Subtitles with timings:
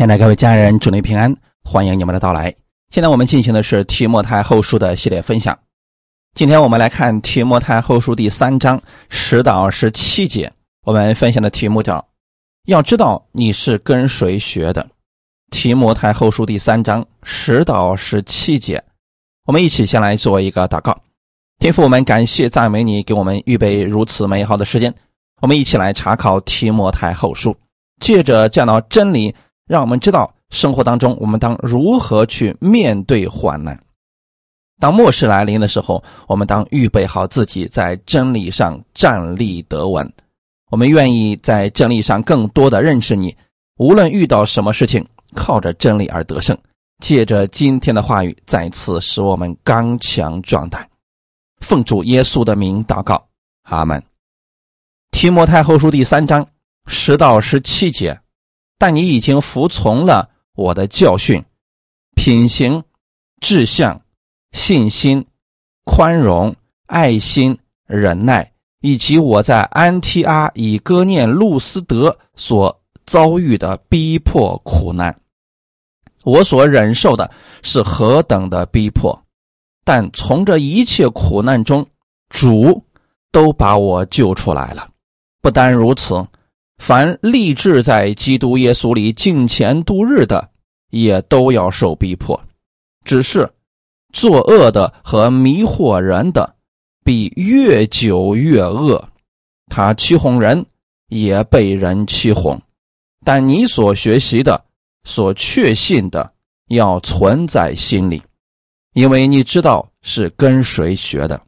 [0.00, 2.54] 亲爱的各位家人，祝您平安，欢迎你们的到来。
[2.88, 5.58] 现在我们进行的是提摩太后书的系列分享。
[6.32, 10.50] 今天我们来看提摩太后书第三章十到十七节。
[10.86, 12.02] 我们分享的题目叫
[12.64, 14.88] “要知道你是跟谁学的”。
[15.52, 18.82] 提摩太后书第三章十到十七节，
[19.44, 20.98] 我们一起先来做一个祷告。
[21.58, 24.94] 天父，我们感谢赞美你，给我们预备如此美好的时间。
[25.42, 27.54] 我们一起来查考提摩太后书，
[28.00, 29.34] 借着见到真理，
[29.70, 33.80] 让我们知道生活当中我们当如何去面对患难。
[34.80, 40.12] 当末世来临的时候，我们当预备好自己，在真理上站立得稳。
[40.72, 43.36] 我们愿意在真理上更多的认识你，
[43.76, 46.58] 无论遇到什么事情，靠着真理而得胜。
[46.98, 50.84] 借着今天的话语，再次使我们刚强壮胆。
[51.60, 53.24] 奉主耶稣的名祷告，
[53.68, 54.02] 阿门。
[55.12, 56.44] 提摩太后书第三章
[56.88, 58.20] 十到十七节，
[58.80, 61.44] 但你已经服从了我的教训，
[62.16, 62.82] 品行、
[63.42, 64.00] 志向、
[64.52, 65.26] 信心、
[65.84, 75.14] 宽容、爱心、忍耐，以及我在安提阿、以哥念、路斯德所遭遇的逼迫苦难，
[76.24, 77.30] 我所忍受的
[77.62, 79.22] 是何等的逼迫！
[79.84, 81.86] 但从这一切苦难中，
[82.30, 82.82] 主
[83.30, 84.88] 都把我救出来了。
[85.42, 86.26] 不单如此，
[86.80, 90.50] 凡立志在基督耶稣里敬虔度日的，
[90.88, 92.40] 也都要受逼迫。
[93.04, 93.48] 只是
[94.14, 96.56] 作恶的和迷惑人的，
[97.04, 99.06] 必越久越恶。
[99.66, 100.64] 他欺哄人，
[101.08, 102.58] 也被人欺哄。
[103.26, 104.64] 但你所学习的、
[105.04, 106.32] 所确信的，
[106.68, 108.22] 要存在心里。
[108.94, 111.40] 因为你知道是跟谁学的，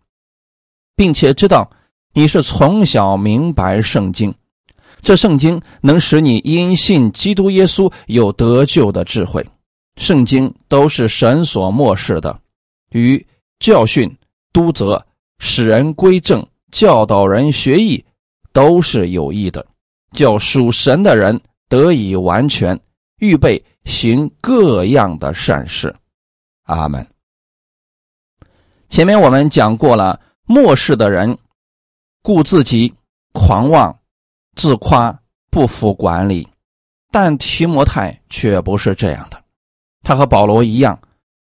[0.95, 1.69] 并且知道
[2.13, 4.33] 你是从小明白圣经，
[5.03, 9.45] 这圣经能使你因信基督耶稣有得救的智慧。
[9.97, 12.41] 圣经都是神所漠视的，
[12.93, 13.25] 与
[13.59, 14.11] 教训、
[14.53, 15.05] 督责、
[15.39, 18.03] 使人归正、教导人学艺，
[18.53, 19.67] 都是有益的，
[20.13, 22.79] 叫属神的人得以完全，
[23.19, 25.95] 预备行各样的善事。
[26.65, 27.07] 阿门。
[28.89, 31.37] 前面我们讲过了，末世的人
[32.23, 32.93] 顾自己、
[33.33, 33.95] 狂妄、
[34.55, 35.17] 自夸、
[35.51, 36.47] 不服管理，
[37.11, 39.43] 但提摩太却不是这样的。
[40.03, 41.01] 他和保罗一样，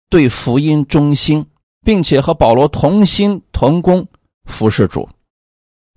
[0.09, 1.45] 对福音忠心，
[1.83, 4.07] 并且和保罗同心同工，
[4.45, 5.07] 服侍主。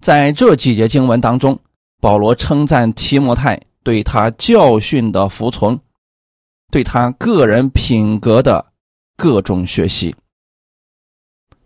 [0.03, 1.59] 在这几节经文当中，
[2.01, 5.79] 保罗称赞提摩太对他教训的服从，
[6.71, 8.65] 对他个人品格的
[9.17, 10.15] 各种学习。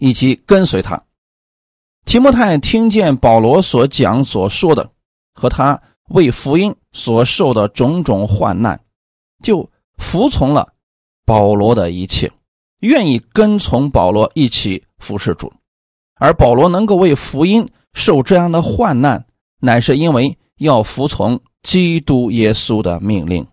[0.01, 1.03] 以及跟随他，
[2.05, 4.89] 提摩太听见保罗所讲所说的，
[5.39, 8.81] 和他为福音所受的种种患难，
[9.43, 10.75] 就服从了
[11.25, 12.33] 保罗的一切，
[12.81, 15.53] 愿意跟从保罗一起服侍主。
[16.17, 19.25] 而保罗能够为福音受这样的患难，
[19.61, 23.47] 乃是因为要服从基督耶稣的命令。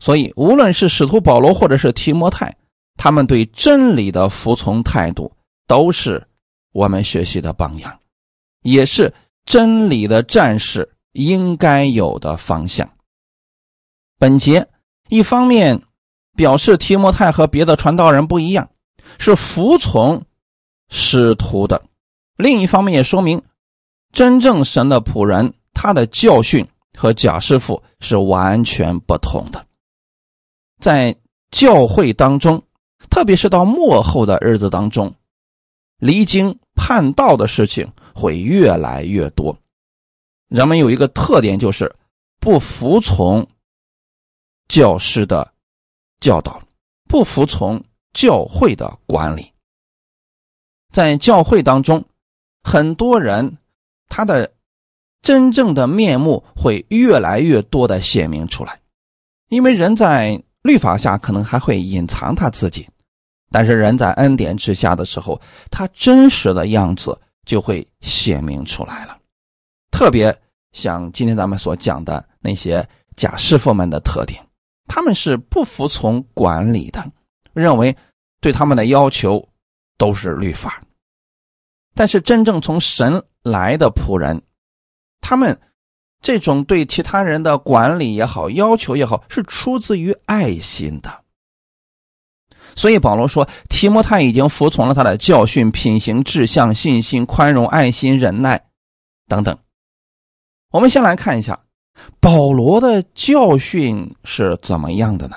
[0.00, 2.56] 所以，无论是使徒保罗或者是提摩太。
[2.94, 5.32] 他们对真理的服从态度，
[5.66, 6.24] 都是
[6.72, 7.98] 我们学习的榜样，
[8.62, 9.12] 也是
[9.44, 12.90] 真理的战士应该有的方向。
[14.18, 14.68] 本节
[15.08, 15.82] 一方面
[16.36, 18.70] 表示提摩太和别的传道人不一样，
[19.18, 20.24] 是服从
[20.88, 21.82] 使徒的；
[22.36, 23.42] 另一方面也说明，
[24.12, 26.66] 真正神的仆人他的教训
[26.96, 29.66] 和假师傅是完全不同的。
[30.80, 31.16] 在
[31.50, 32.62] 教会当中。
[33.10, 35.12] 特别是到末后的日子当中，
[35.98, 39.56] 离经叛道的事情会越来越多。
[40.48, 41.94] 人们有一个特点，就是
[42.38, 43.46] 不服从
[44.68, 45.52] 教师的
[46.20, 46.62] 教导，
[47.08, 49.52] 不服从教会的管理。
[50.92, 52.04] 在教会当中，
[52.62, 53.56] 很多人
[54.08, 54.52] 他的
[55.22, 58.80] 真正的面目会越来越多的显明出来，
[59.48, 62.86] 因为人在律法下可能还会隐藏他自己。
[63.50, 69.18] 但是人在恩典之下的时候，他真实的样子就会显明出来了。
[69.90, 70.36] 特别
[70.72, 72.86] 像今天咱们所讲的那些
[73.16, 74.44] 假师傅们的特点，
[74.88, 77.04] 他们是不服从管理的，
[77.52, 77.96] 认为
[78.40, 79.48] 对他们的要求
[79.98, 80.82] 都是律法。
[81.94, 84.40] 但是真正从神来的仆人，
[85.20, 85.60] 他们
[86.22, 91.21] 这种对其他人的管理也好、要求也好，是出自于爱心的。
[92.74, 98.60] 所以保罗说，提摩太已经服从了他的教训、品行、志向、信心、宽容、爱心、忍耐
[99.28, 99.56] 等等。
[100.70, 101.60] 我们先来看一下
[102.20, 105.36] 保罗的教训是怎么样的呢？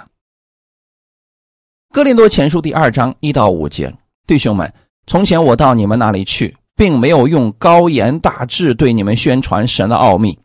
[1.91, 3.93] 哥林多前书第二章一到五节，
[4.27, 4.73] 弟兄们，
[5.07, 10.37] 从前我到你们那里去，并没有用高言大志对你们宣传神的奥秘，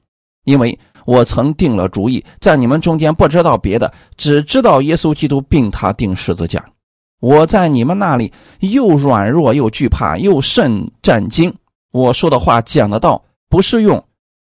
[0.45, 6.65] 因为我曾定了主意，在你们中间不知道别的，只知道耶稣基督并他定十字架。
[7.21, 11.55] 我在你们那里又软弱又惧怕又甚战惊。
[11.93, 14.03] 我说的话讲的道，不是用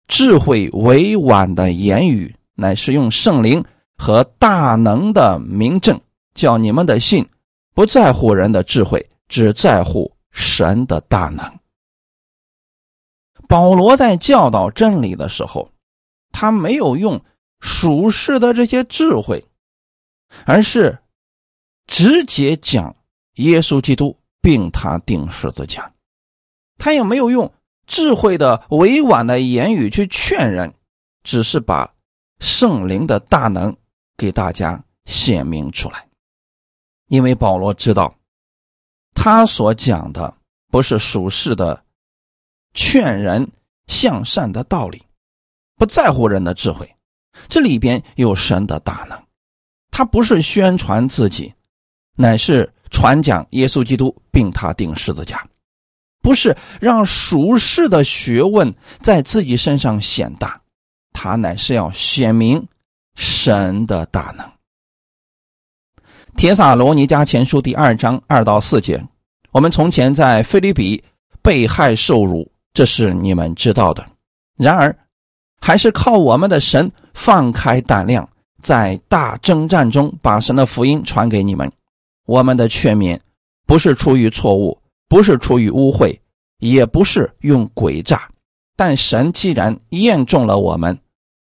[0.07, 3.63] 智慧委婉的言语，乃是用圣灵
[3.95, 5.99] 和大能的明证，
[6.33, 7.27] 叫你们的信
[7.75, 11.45] 不在乎人的智慧，只在乎神的大能。
[13.47, 15.69] 保罗在教导真理的时候，
[16.31, 17.21] 他没有用
[17.59, 19.45] 属世的这些智慧，
[20.45, 20.97] 而是。
[21.87, 22.95] 直接讲
[23.35, 25.93] 耶稣基督，并他定十字架，
[26.77, 27.51] 他也没有用
[27.85, 30.73] 智慧的委婉的言语去劝人，
[31.23, 31.93] 只是把
[32.39, 33.75] 圣灵的大能
[34.17, 36.07] 给大家显明出来。
[37.07, 38.15] 因为保罗知道，
[39.13, 40.35] 他所讲的
[40.69, 41.83] 不是属世的
[42.73, 43.51] 劝人
[43.87, 45.03] 向善的道理，
[45.75, 46.95] 不在乎人的智慧，
[47.49, 49.21] 这里边有神的大能，
[49.91, 51.53] 他不是宣传自己。
[52.15, 55.43] 乃是传讲耶稣基督，并他定十字架，
[56.21, 60.61] 不是让属世的学问在自己身上显大，
[61.11, 62.63] 他乃是要显明
[63.15, 64.45] 神的大能。
[66.35, 69.03] 铁撒罗尼迦前书第二章二到四节，
[69.51, 71.03] 我们从前在菲律比
[71.41, 74.05] 被害受辱，这是你们知道的。
[74.55, 74.95] 然而，
[75.59, 78.27] 还是靠我们的神放开胆量，
[78.61, 81.71] 在大征战中把神的福音传给你们。
[82.25, 83.19] 我们的劝勉
[83.65, 86.17] 不是出于错误，不是出于污秽，
[86.59, 88.29] 也不是用诡诈。
[88.75, 90.97] 但神既然验中了我们，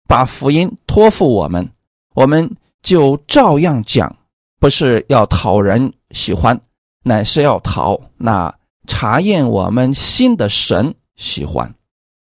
[0.08, 1.70] 把福音托付我们，
[2.14, 2.50] 我们
[2.82, 4.16] 就照样讲，
[4.60, 6.60] 不是要讨人喜欢，
[7.04, 8.54] 乃是要讨那
[8.88, 11.74] 查验我们心的神喜欢。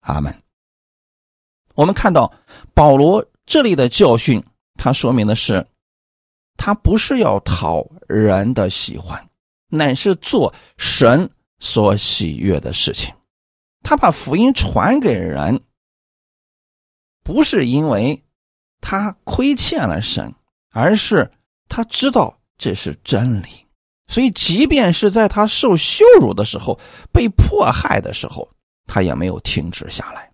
[0.01, 0.33] 阿门。
[1.75, 2.31] 我们看到
[2.73, 4.43] 保罗这里的教训，
[4.75, 5.65] 他说明的是。
[6.61, 9.29] 他不是要讨人的喜欢，
[9.67, 11.29] 乃是做神
[11.59, 13.13] 所喜悦的事情。
[13.83, 15.61] 他把福音传给人，
[17.23, 18.21] 不是因为
[18.81, 20.33] 他亏欠了神，
[20.71, 21.31] 而是
[21.67, 23.47] 他知道这是真理。
[24.07, 26.79] 所以，即便是在他受羞辱的时候、
[27.13, 28.50] 被迫害的时候，
[28.88, 30.31] 他也没有停止下来。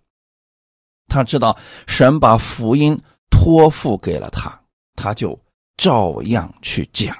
[1.06, 1.56] 他知道
[1.86, 2.98] 神把福音
[3.30, 4.58] 托付给了他，
[4.96, 5.38] 他就。
[5.78, 7.14] 照样去讲，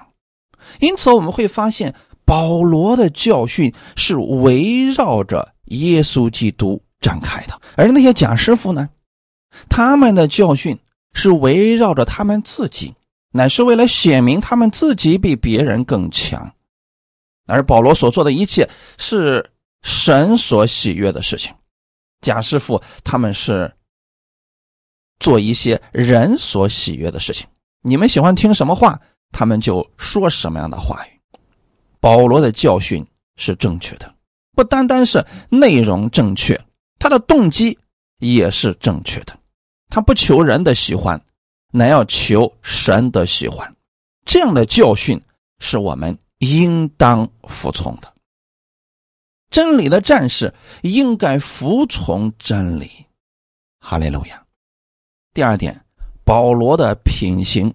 [0.81, 8.89] 因此我们会发现保罗的教训是围绕着耶稣基督展开的，而那些假师傅呢，
[9.69, 10.79] 他们的教训
[11.13, 12.95] 是围绕着他们自己，
[13.33, 16.53] 乃是为了显明他们自己比别人更强，
[17.47, 18.69] 而保罗所做的一切
[18.99, 19.51] 是
[19.83, 21.55] 神所喜悦的事情，
[22.21, 23.73] 假师傅他们是
[25.21, 27.47] 做一些人所喜悦的事情。
[27.83, 29.01] 你们喜欢听什么话，
[29.33, 31.21] 他们就说什么样的话语。
[32.01, 33.05] 保罗的教训
[33.37, 34.15] 是正确的，
[34.53, 36.59] 不单单是内容正确，
[36.99, 37.79] 他的动机
[38.19, 39.39] 也是正确的。
[39.89, 41.21] 他不求人的喜欢，
[41.73, 43.75] 乃要求神的喜欢。
[44.25, 45.21] 这样的教训
[45.59, 48.13] 是我们应当服从的。
[49.51, 52.91] 真理的战士应该服从真理。
[53.81, 54.43] 哈利路亚。
[55.33, 55.81] 第二点。
[56.25, 57.73] 保罗的品行，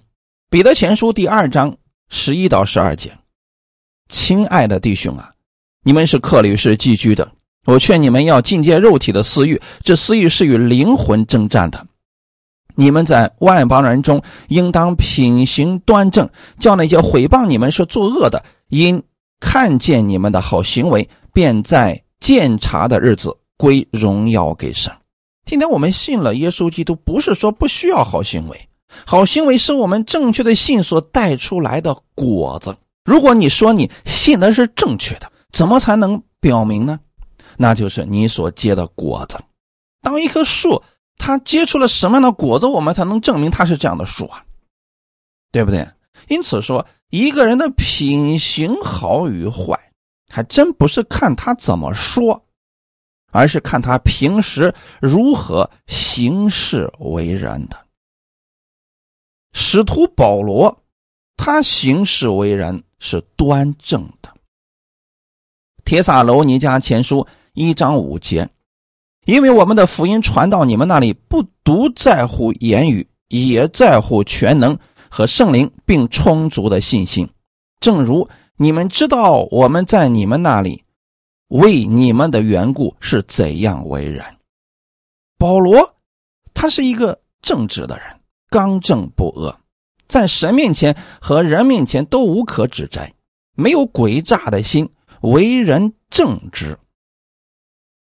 [0.51, 1.77] 彼得前书第二章
[2.10, 3.17] 十一到十二节，
[4.10, 5.31] 亲爱的弟兄啊，
[5.81, 7.31] 你们是克里是寄居的，
[7.63, 11.88] 我劝你们要禁戒肉体的私欲，这私欲是与灵魂征战的。
[12.75, 16.29] 你们在外邦人中，应当品行端正，
[16.60, 19.01] 叫那些毁谤你们是作恶的，因
[19.39, 24.91] 看见你们的好行为，便在鉴察的日子归荣耀给神。
[25.46, 28.67] 今天我们信了耶稣基督，不是说不需要好行为，
[29.05, 32.75] 好行为是我们正确的信所带出来的果子。
[33.03, 37.00] 如果你说你信的是正确的，怎么才能表明呢？
[37.57, 39.39] 那就是你所结的果子。
[40.01, 40.81] 当一棵树
[41.17, 44.43] 它结出了什么样的果子，我们才能证明它是这样的树啊？
[45.51, 45.88] 对不对？
[46.27, 49.77] 因此说，一个人的品行好与坏，
[50.29, 52.43] 还真不是看他怎么说。
[53.33, 57.77] 而是看他平时如何行事为人的。
[59.53, 60.84] 使徒保罗，
[61.38, 64.29] 他行事为人是端正的。
[65.84, 68.48] 铁撒罗尼迦前书一章五节，
[69.25, 74.77] 因为我们的福音传到你们那里，不独在乎言语，也在乎全能
[75.10, 77.27] 和圣灵，并充足的信心。
[77.79, 80.84] 正如你们知道，我们在你们那里
[81.48, 84.24] 为你们的缘故是怎样为人。
[85.38, 85.96] 保罗，
[86.53, 88.20] 他是一个正直的人，
[88.51, 89.60] 刚正不阿，
[90.08, 93.12] 在神面前和人面前都无可指摘，
[93.55, 94.88] 没有诡诈的心，
[95.22, 96.77] 为人正直。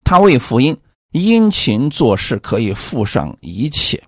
[0.03, 0.75] 他为福音。
[1.11, 4.03] 殷勤做事可以付上一切，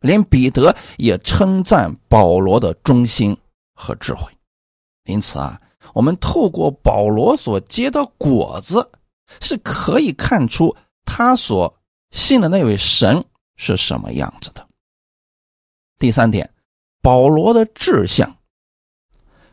[0.00, 3.36] 连彼得也称赞保罗的忠心
[3.74, 4.32] 和智慧。
[5.04, 5.60] 因此啊，
[5.92, 8.90] 我们透过保罗所结的果子，
[9.40, 10.74] 是可以看出
[11.04, 11.72] 他所
[12.10, 13.22] 信的那位神
[13.56, 14.66] 是什么样子的。
[16.02, 16.50] 第三点，
[17.00, 18.28] 保罗的志向，《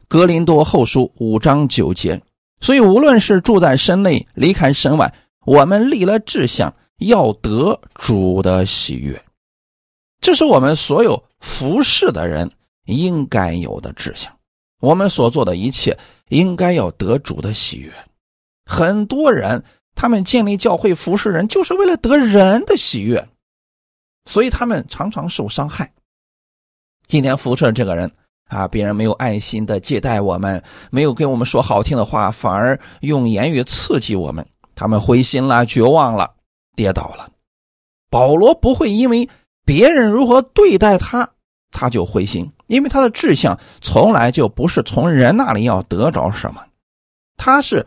[0.07, 2.19] 格林多后书》五章九节。
[2.59, 5.13] 所以，无论是住在身内，离开身外。
[5.45, 9.23] 我们立了志向，要得主的喜悦，
[10.21, 12.51] 这是我们所有服侍的人
[12.87, 14.35] 应该有的志向。
[14.81, 15.95] 我们所做的一切，
[16.29, 17.93] 应该要得主的喜悦。
[18.65, 19.63] 很多人
[19.93, 23.29] 他们建立教会服侍人，就是为了得人的喜悦，
[24.25, 25.93] 所以他们常常受伤害。
[27.09, 28.09] 今天服侍这个人
[28.49, 34.47] 啊，别人没有爱心的接待我们，没有跟我们说好听的话，反而用言语刺激我们。
[34.75, 36.35] 他们灰心了，绝望了，
[36.75, 37.27] 跌倒了。
[38.11, 39.27] 保罗不会因为
[39.65, 41.27] 别人如何对待他，
[41.71, 46.63] 他就灰心，因为他的志向从来就不是从人那里要得着什么，
[47.37, 47.83] 他是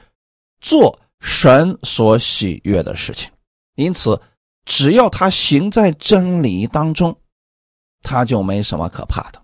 [0.61, 3.31] 做神所喜悦的事情。
[3.77, 4.21] 因此，
[4.65, 7.17] 只要他行在真理当中，
[8.03, 9.43] 他就没什么可怕的，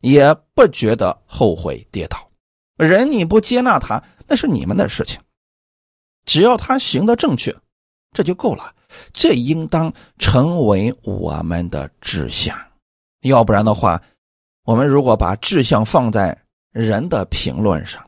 [0.00, 2.28] 也不觉得后悔跌倒。
[2.76, 5.20] 人你不接纳他，那是你们的事情。
[6.24, 7.54] 只要他行得正确，
[8.12, 8.74] 这就够了。
[9.12, 12.56] 这应当成为我们的志向。
[13.22, 14.00] 要不然的话，
[14.64, 16.36] 我们如果把志向放在
[16.72, 18.04] 人的评论上，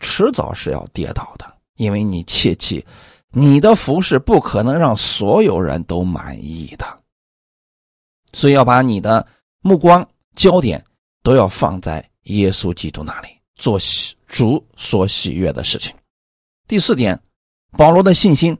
[0.00, 1.46] 迟早是要跌倒的。
[1.76, 2.84] 因为你切记，
[3.32, 6.86] 你的服饰不可能让所有人都满意的。
[8.36, 9.26] 所以要把你的
[9.62, 10.84] 目光焦点
[11.22, 15.96] 都要放在耶稣基督那里，做喜主所喜悦的事情。
[16.68, 17.18] 第四点。
[17.72, 18.54] 保罗的信心，《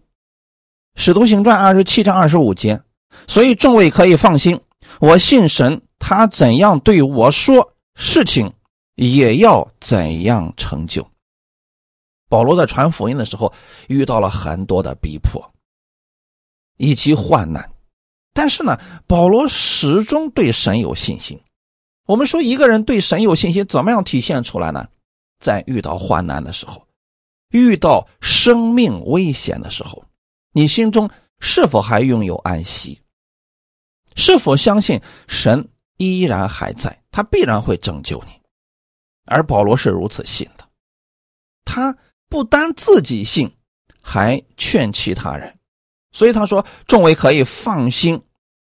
[0.95, 2.79] 使徒行传》二十七章二十五节，
[3.27, 4.61] 所以众位可以放心，
[5.01, 8.53] 我信神，他怎样对我说，事情
[8.97, 11.09] 也要怎样成就。
[12.29, 13.51] 保罗在传福音的时候
[13.89, 15.43] 遇到了很多的逼迫
[16.77, 17.71] 以及患难，
[18.37, 21.41] 但是呢，保罗始终对神有信心。
[22.07, 24.87] 我们说一个人对神有信心，怎么样体现出来呢？
[25.41, 26.87] 在遇到患难的时候。
[27.51, 30.05] 遇到生命危险的时候，
[30.53, 31.09] 你心中
[31.41, 33.01] 是否还拥有安息？
[34.15, 35.67] 是否相信神
[35.97, 38.33] 依然还在，他必然会拯救你？
[39.25, 40.69] 而保罗是如此信的，
[41.65, 41.97] 他
[42.29, 43.51] 不单自己信，
[44.03, 45.59] 还劝其他人。
[46.13, 48.23] 所以他说：“众位可以放心，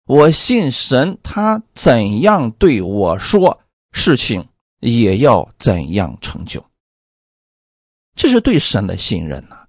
[0.09, 3.61] 我信神，他怎样对我说，
[3.91, 4.43] 事情
[4.79, 6.65] 也要怎样成就。”
[8.17, 9.67] 这是对神的信任呐。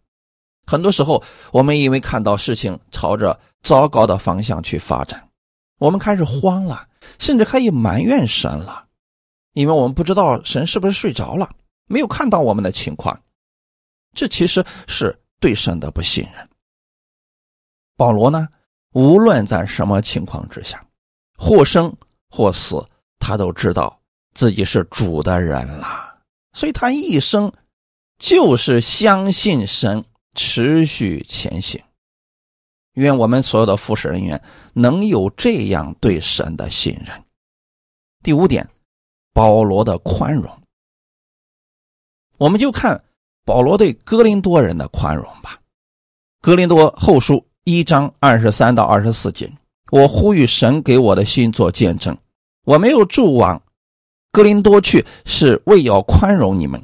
[0.67, 5.29] 很多时候，我们因为看到事情朝着糟糕的方向去发展，
[5.79, 8.87] 我们开始慌了，甚至可以埋怨神了，
[9.53, 11.55] 因为我们不知道神是不是睡着了，
[11.85, 13.21] 没有看到我们的情况。
[14.15, 16.49] 这其实是对神的不信任。
[17.95, 18.49] 保罗呢，
[18.93, 20.85] 无论在什么情况之下，
[21.37, 21.95] 或生
[22.29, 22.85] 或死，
[23.19, 24.01] 他都知道
[24.35, 26.19] 自己是主的人了，
[26.53, 27.53] 所以他一生。
[28.19, 30.05] 就是相信神，
[30.35, 31.83] 持续前行。
[32.93, 34.43] 愿我们所有的服侍人员
[34.75, 37.25] 能有这样对神的信任。
[38.23, 38.69] 第五点，
[39.33, 40.55] 保罗的宽容。
[42.37, 43.03] 我们就看
[43.47, 45.59] 保罗对哥林多人的宽容吧。
[46.43, 49.51] 哥林多后书一章二十三到二十四节，
[49.91, 52.17] 我呼吁神给我的心做见证。
[52.65, 53.63] 我没有住往
[54.33, 56.83] 哥林多去，是为要宽容你们。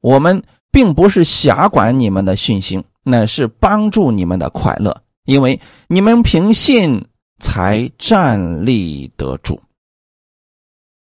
[0.00, 0.42] 我们。
[0.74, 7.00] 并不是辖管你们的信心，乃是帮助你们的快乐，因为你们凭信
[7.38, 9.62] 才站立得住。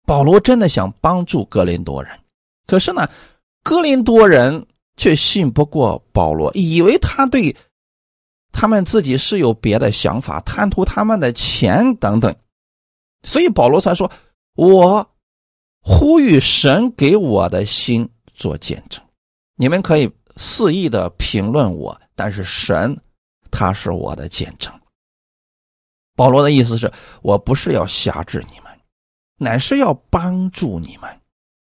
[0.05, 2.12] 保罗真的想帮助格林多人，
[2.67, 3.09] 可是呢，
[3.62, 4.67] 格林多人
[4.99, 7.57] 却信不过保罗，以为他对
[8.52, 12.35] 他们自己是有别的想法，贪图他们的钱等等，
[13.23, 14.11] 所以保罗才说
[14.54, 15.11] ：“我
[15.80, 19.02] 呼吁神给我的心做见证。”
[19.56, 22.97] 你们可以肆意的评论我，但是神，
[23.50, 24.73] 他是我的见证。
[26.14, 26.92] 保罗的意思是
[27.23, 28.71] 我不是要辖制你们，
[29.38, 31.21] 乃是要帮助你们。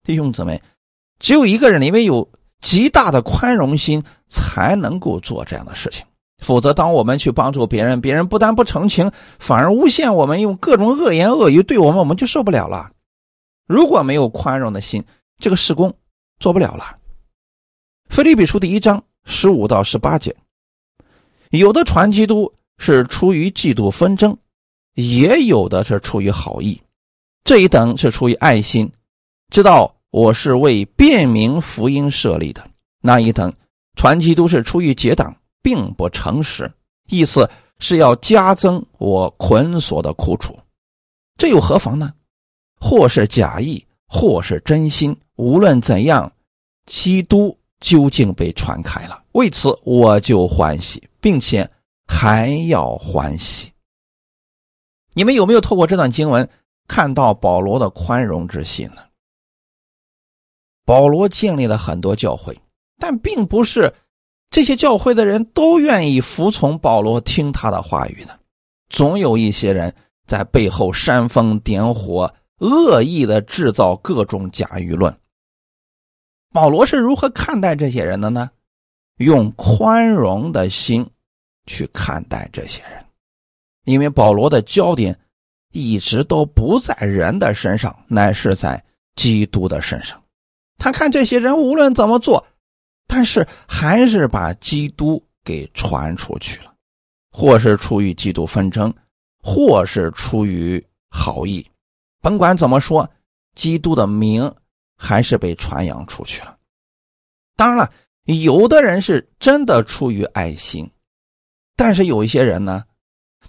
[0.04, 0.62] 弟兄姊妹，
[1.20, 2.30] 只有一个人，因为有
[2.62, 6.06] 极大的宽容心，才能够做这样的事情。
[6.44, 12.92] 否则，当我们去帮助别人，别人不但不成情，反而诬陷我们，用各种恶言恶语对我们，我们就受不了了。
[13.66, 15.06] 如果没有宽容的心，
[15.40, 15.96] 这个事工
[16.40, 16.98] 做不了了。
[18.10, 20.36] 腓立比书第一章十五到十八节，
[21.50, 24.38] 有的传基督是出于嫉妒纷争，
[24.96, 26.80] 也有的是出于好意。
[27.46, 28.92] 这一等是出于爱心，
[29.50, 32.62] 知道我是为便民福音设立的；
[33.02, 33.54] 那一等
[33.96, 35.36] 传基督是出于结党。
[35.64, 36.72] 并不诚实，
[37.08, 40.60] 意思是要加增我捆锁的苦楚，
[41.38, 42.14] 这又何妨呢？
[42.80, 46.32] 或是假意，或是真心，无论怎样，
[46.86, 51.68] 基督究竟被传开了，为此我就欢喜，并且
[52.06, 53.72] 还要欢喜。
[55.14, 56.48] 你们有没有透过这段经文
[56.88, 59.02] 看到保罗的宽容之心呢？
[60.86, 62.60] 保罗建立了很多教会，
[63.00, 63.94] 但并不是。
[64.54, 68.40] 这些教会的人都愿意服从保罗，听他的话语的。
[68.88, 69.92] 总有一些人
[70.28, 75.12] 在背后煽风点火，恶意的制造各种假舆论。
[76.52, 78.52] 保罗是如何看待这些人的呢？
[79.18, 81.04] 用宽容的心
[81.66, 83.04] 去看待这些人，
[83.86, 85.20] 因为保罗的焦点
[85.72, 88.84] 一直都不在人的身上，乃是在
[89.16, 90.22] 基督的身上。
[90.78, 92.46] 他看这些人无论怎么做。
[93.16, 96.74] 但是还是把基督给传出去了，
[97.32, 98.92] 或是出于基督纷争，
[99.44, 101.64] 或是出于好意，
[102.22, 103.08] 甭管怎么说，
[103.54, 104.52] 基督的名
[104.98, 106.58] 还是被传扬出去了。
[107.56, 107.94] 当然了，
[108.24, 110.90] 有的人是真的出于爱心，
[111.76, 112.84] 但是有一些人呢，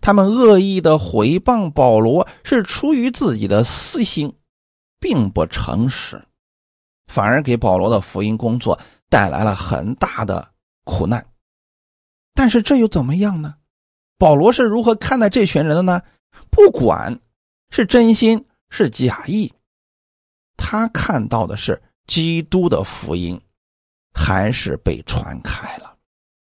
[0.02, 4.30] 他们恶意的回谤保罗，是出于自己的私心，
[5.00, 6.23] 并不诚实，
[7.06, 8.78] 反而给保罗的福音工作。
[9.08, 10.52] 带来了很大的
[10.84, 11.26] 苦难，
[12.34, 13.54] 但是这又怎么样呢？
[14.19, 16.02] 保罗是如何看待这群人的呢？
[16.50, 17.21] 不管
[17.71, 19.52] 是真心是假意，
[20.56, 23.40] 他看到的是基督的福音
[24.12, 25.97] 还是被传开了。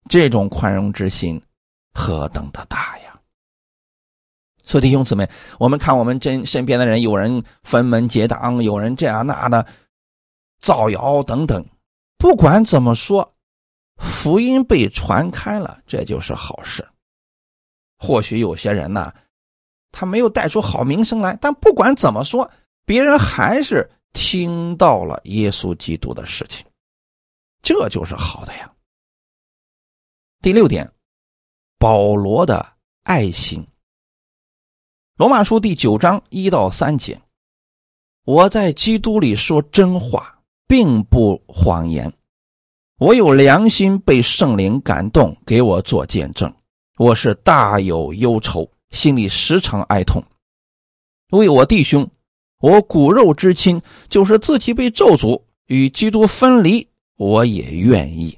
[0.09, 1.41] 这种宽容之心
[1.93, 3.19] 何等的大呀！
[4.63, 9.65] 所以弟兄姊妹，我们看我们真身边的人，有人分门结党，有人这样那的
[10.59, 11.63] 造谣等等。
[12.19, 13.33] 不管怎么说，
[13.95, 16.87] 福音被传开了，这就是好事。
[17.97, 19.13] 或许有些人呢，
[19.91, 22.51] 他没有带出好名声来，但不管怎么说，
[22.85, 26.65] 别人还是听到了耶稣基督的事情，
[27.61, 28.69] 这就是好的呀。
[30.41, 30.91] 第六点，
[31.77, 33.65] 保罗的爱心。
[35.15, 37.21] 罗马书第九章一到三节，
[38.25, 40.38] 我在基督里说真话。
[40.69, 42.13] 并不谎言，
[42.99, 46.53] 我有良心被圣灵感动，给我做见证。
[46.95, 50.23] 我是大有忧愁，心里时常哀痛。
[51.31, 52.07] 为我弟兄，
[52.59, 58.37] 我骨肉之亲，就是自己被咒诅与基督分离，我也愿意。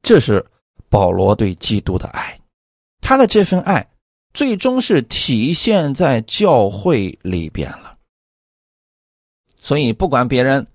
[0.00, 0.46] 这是
[0.88, 2.40] 保罗对基督的爱，
[3.00, 3.90] 他的这份爱
[4.32, 7.96] 最终是体现在教会里边了。
[9.60, 10.66] 所以，不管别人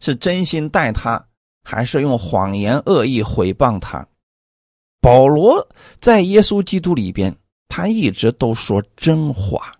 [0.00, 1.26] 是真心待他，
[1.64, 4.06] 还是用谎言恶意毁谤他，
[5.00, 5.68] 保罗
[6.00, 7.36] 在耶稣基督里边，
[7.68, 9.72] 他一直都说真话。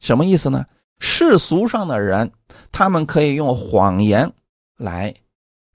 [0.00, 0.64] 什么意思呢？
[1.00, 2.32] 世俗上的人，
[2.72, 4.32] 他们可以用谎言
[4.76, 5.14] 来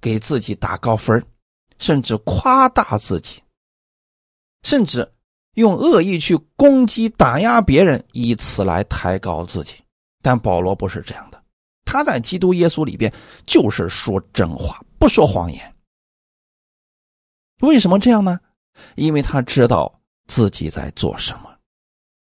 [0.02, 1.24] 给自己打高分，
[1.78, 3.42] 甚至夸大自己，
[4.64, 5.14] 甚至
[5.54, 9.76] 用恶意去攻击、打压别人，以此来抬高自己。
[10.22, 11.43] 但保罗不是这样的。
[11.94, 13.14] 他在基督耶稣里边
[13.46, 15.76] 就是说真话，不说谎言。
[17.62, 18.40] 为什么这样呢？
[18.96, 21.56] 因为他知道自己在做什么。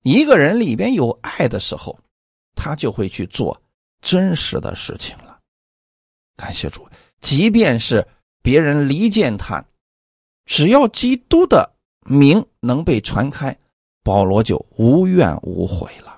[0.03, 1.97] 一个人里边有爱的时候，
[2.53, 3.59] 他就会去做
[4.01, 5.39] 真实的事情了。
[6.37, 6.87] 感谢主，
[7.19, 8.07] 即便是
[8.43, 9.65] 别人离间他，
[10.45, 11.67] 只要基督的
[12.01, 13.57] 名能被传开，
[14.03, 16.14] 保罗就无怨无悔了。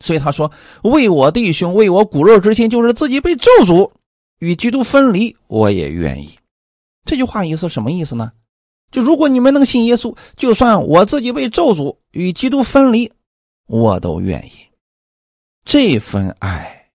[0.00, 0.50] 所以他说
[0.82, 3.92] ：“为我弟兄，为我骨肉之亲，就是自己被咒诅，
[4.38, 6.38] 与基督分离，我也愿意。”
[7.04, 8.32] 这句话意思什么意思呢？
[8.90, 13.12] 就如果你们能信耶稣，就算我自己被咒诅，与基督分离，
[13.66, 14.50] 我都愿意。
[15.64, 16.90] 这份爱，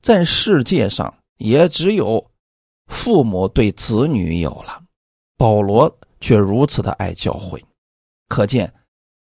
[0.00, 2.30] 在世界上也只有
[2.86, 4.82] 父母对子女有了，
[5.36, 7.62] 保罗却如此的爱教会，
[8.28, 8.72] 可见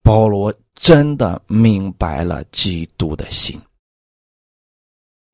[0.07, 3.61] 保罗真的明白了基督的心。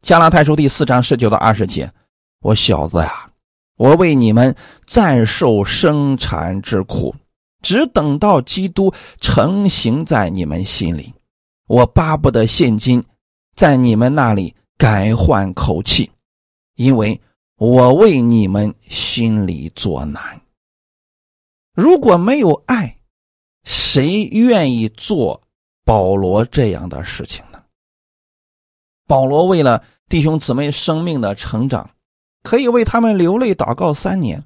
[0.00, 1.92] 加拉太书第四章十九到二十节，
[2.40, 3.30] 我小子呀，
[3.76, 4.56] 我为你们
[4.87, 7.14] 再受生产之苦，
[7.61, 11.12] 只等到基督成型在你们心里。
[11.66, 13.04] 我巴不得现今
[13.54, 16.11] 在你们那里改换口气，
[16.76, 17.20] 因为
[17.58, 20.40] 我为你们心里作难。
[21.74, 22.96] 如果没有爱，
[23.64, 25.42] 谁愿意做
[25.85, 27.62] 保罗这样的事情呢？
[29.07, 31.90] 保罗为了弟兄姊妹生命的成长，
[32.42, 34.44] 可以为他们流泪祷告三年，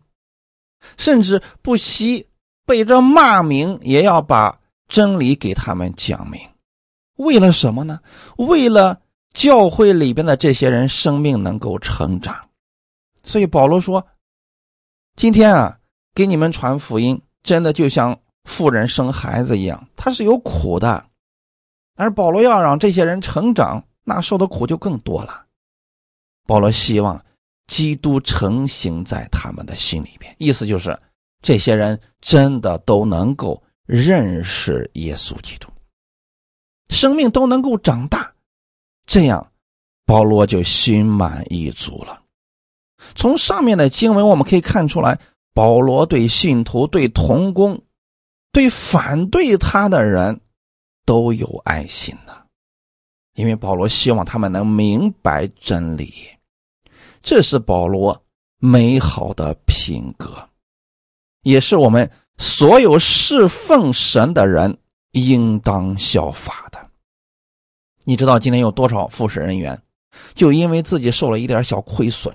[0.97, 2.29] 甚至不惜
[2.65, 6.41] 被这骂名，也要把真理给他们讲明。
[7.17, 8.01] 为了什么呢？
[8.37, 9.01] 为了
[9.33, 12.49] 教会里边的这些人生命能够成长。
[13.23, 14.07] 所以保罗说
[15.17, 15.79] ：“今天啊，
[16.15, 21.05] 给你们传福音，真的就像妇人生孩子一样，他是有苦的。
[21.97, 25.45] 而保罗要让这些人成长，那受的苦就更多了。
[26.47, 27.23] 保罗希望
[27.67, 30.99] 基督成型在他们的心里边，意思就是
[31.43, 35.69] 这些人真的都能够认识耶稣基督。”
[36.89, 38.33] 生命都能够长大，
[39.07, 39.53] 这样
[40.05, 42.23] 保罗就心满意足了。
[43.17, 45.19] 从上面的经文我们可以看出来，
[45.53, 47.83] 保罗对信徒、对童工、
[48.57, 50.41] 对反对他的人
[51.05, 52.47] 都有爱心的，
[53.35, 56.11] 因为保罗希望他们能明白真理，
[57.21, 58.19] 这是保罗
[58.57, 60.49] 美好的品格，
[61.43, 64.75] 也是我们所有侍奉神的人
[65.13, 66.79] 应当效法的。
[68.05, 69.79] 你知道今天有多少复试人员，
[70.33, 72.35] 就因为自己受了一点小亏损，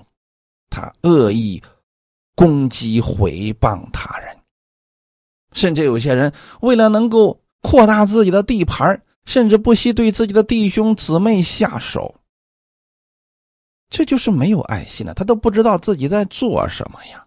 [0.69, 1.59] 他恶意
[2.35, 4.30] 攻击、毁谤他人，
[5.53, 12.15] 甚至有些人为了能够扩大自己的地盘，甚至不惜对自己的弟兄姊妹下手。
[13.89, 17.25] 这就是没有爱心了，他都不知道自己在做什么呀。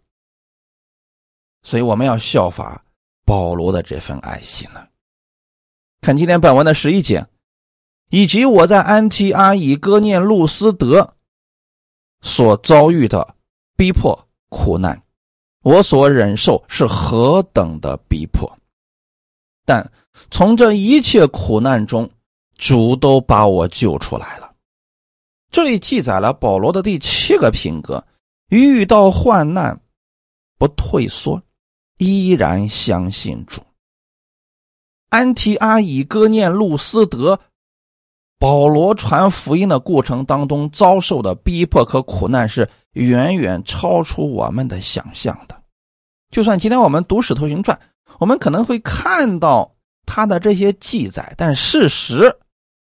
[1.63, 2.85] 所以我们要效法
[3.25, 4.87] 保罗的这份爱心呢。
[6.01, 7.27] 看今天本文的十一节。
[8.11, 11.17] 以及我在安提阿以哥念路斯德
[12.21, 13.35] 所遭遇的
[13.77, 15.03] 逼迫苦难，
[15.65, 18.51] 我所忍受是何等的逼迫！
[19.65, 19.91] 但
[20.31, 22.09] 从这一切苦难中，
[22.59, 24.53] 主都把我救出来了。
[25.51, 28.05] 这里记载了保罗的第七个品格：
[28.51, 29.81] 遇到患难
[30.59, 31.43] 不退缩，
[31.97, 33.63] 依然相信主。
[35.09, 37.41] 安提阿以哥念路斯德。
[38.37, 45.54] 保罗传福音的过程当中遭受的逼迫和苦难是远远超出我们的想象的。
[46.35, 47.79] 就算今天我们读《使徒行传》，
[48.19, 49.73] 我们可能会看到
[50.05, 52.37] 他的这些记载，但事实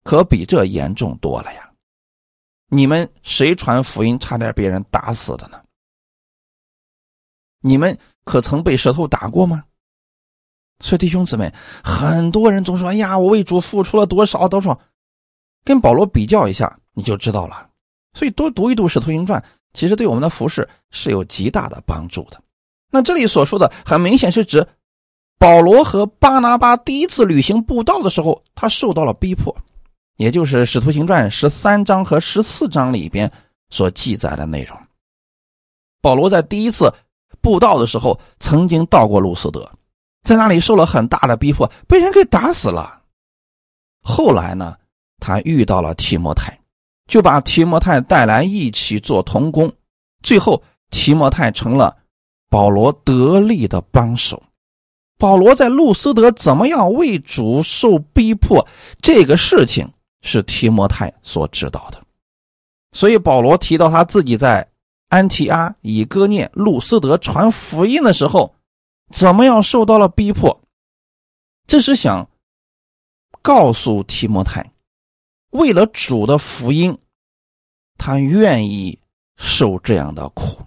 [0.03, 1.71] 可比这严重多了呀！
[2.67, 5.61] 你们谁传福音差点被人打死的呢？
[7.61, 9.63] 你们可曾被舌头打过吗？
[10.83, 11.49] 所以弟兄姊妹，
[11.81, 14.77] 很多人总说：“哎呀，我为主付出了多少多少。”
[15.63, 17.69] 跟保罗比较一下，你就知道了。
[18.13, 19.39] 所以多读一读《使徒行传》，
[19.71, 22.43] 其实对我们的服饰是有极大的帮助的。
[22.89, 24.67] 那这里所说的，很明显是指
[25.37, 29.55] 保罗和巴拿巴第一次旅行布道的时候，他受到了逼迫，
[30.15, 33.31] 也就是《使徒行传》十三章和十四章里边
[33.69, 34.77] 所记载的内容。
[36.01, 36.93] 保罗在第一次
[37.41, 39.69] 布道的时候，曾经到过路斯德，
[40.23, 43.01] 在那里受了很大的逼迫，被人给打死了。
[44.01, 44.75] 后来呢？
[45.19, 46.55] 他遇到了提摩太，
[47.07, 49.69] 就把提摩太带来一起做童工，
[50.21, 51.96] 最后提摩太成了
[52.49, 54.41] 保罗得力的帮手。
[55.17, 58.67] 保罗在路斯德怎么样为主受逼迫，
[59.01, 62.01] 这个事情是提摩太所知道的。
[62.91, 64.69] 所以保罗提到他自己在
[65.09, 68.55] 安提阿、以哥念、路斯德传福音的时候，
[69.11, 70.61] 怎么样受到了逼迫，
[71.65, 72.29] 这是想
[73.41, 74.71] 告诉提摩太。
[75.51, 76.97] 为了主的福音，
[77.97, 78.99] 他愿意
[79.35, 80.66] 受这样的苦，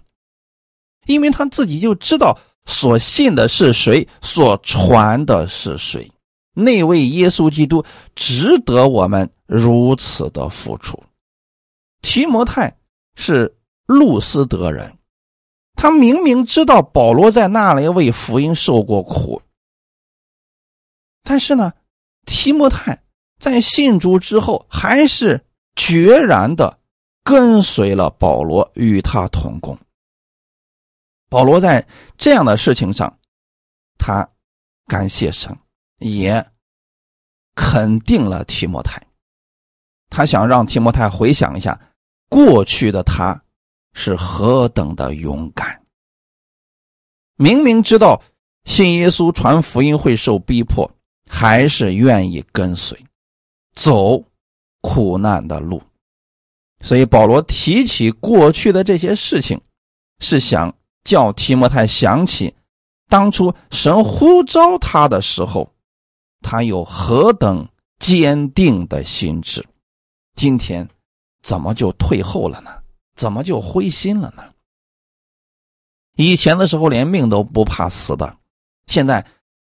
[1.05, 6.09] 因为他自己就知道所信的是谁，所传的是谁。
[6.53, 7.83] 那位耶稣基督
[8.15, 11.01] 值得我们如此的付出。
[12.01, 12.75] 提摩太
[13.15, 14.97] 是路斯德人，
[15.75, 19.41] 他明明知道保罗在那里为福音受过苦，
[21.23, 21.73] 但是呢，
[22.25, 23.01] 提摩太。
[23.39, 25.43] 在信主之后，还是
[25.75, 26.77] 决然的
[27.23, 29.75] 跟随了保罗，与他同工。
[31.31, 33.17] 保罗在这样的事情上，
[33.97, 34.29] 他
[34.87, 35.57] 感谢神，
[35.99, 36.45] 也
[37.55, 39.01] 肯定了提摩太。
[40.09, 41.79] 他想让提摩太回想一下
[42.27, 43.41] 过去的他
[43.93, 45.81] 是何等的勇敢。
[47.37, 48.21] 明明知道
[48.65, 50.91] 信耶稣传福音会受逼迫，
[51.29, 53.01] 还是愿意跟随，
[53.71, 54.21] 走
[54.81, 55.81] 苦难的路。
[56.81, 59.61] 所以保罗提起过去的这些事情，
[60.19, 62.53] 是想叫提摩太想起
[63.09, 65.73] 当初神呼召他的时候，
[66.41, 67.67] 他有何等
[67.99, 69.65] 坚定的心智。
[70.35, 70.87] 今天
[71.43, 72.71] 怎么就退后了呢？
[73.15, 74.43] 怎么就灰心了呢？
[76.15, 78.37] 以前的时候连命都不怕死的，
[78.87, 79.25] 现在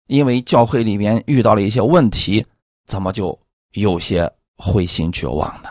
[0.07, 2.45] 因为教会里面遇到了一些问题，
[2.87, 3.37] 怎么就
[3.73, 5.69] 有些灰心绝望呢？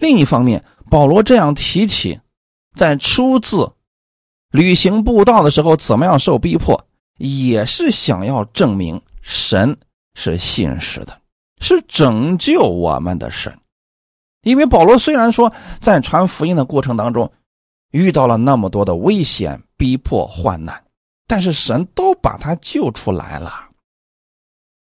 [0.00, 2.20] 另一方面，保罗这样提起，
[2.74, 3.72] 在出自
[4.56, 6.86] 旅行布道的时候怎么样受逼迫，
[7.18, 9.76] 也是想要证明神
[10.14, 11.20] 是信实的，
[11.60, 13.54] 是拯救我们的神。
[14.42, 17.30] 因为保罗虽然说在传福音的过程当中
[17.90, 20.84] 遇到了那么多的危险、逼迫、患难，
[21.26, 23.52] 但是神都把他救出来了。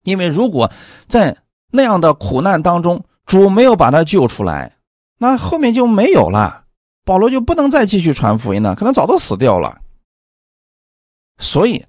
[0.03, 0.71] 因为如果
[1.07, 1.35] 在
[1.71, 4.75] 那样的苦难当中，主没有把他救出来，
[5.17, 6.62] 那后面就没有了，
[7.03, 9.81] 保罗就不能再继续传福音了，可能早都死掉了。
[11.37, 11.83] 所以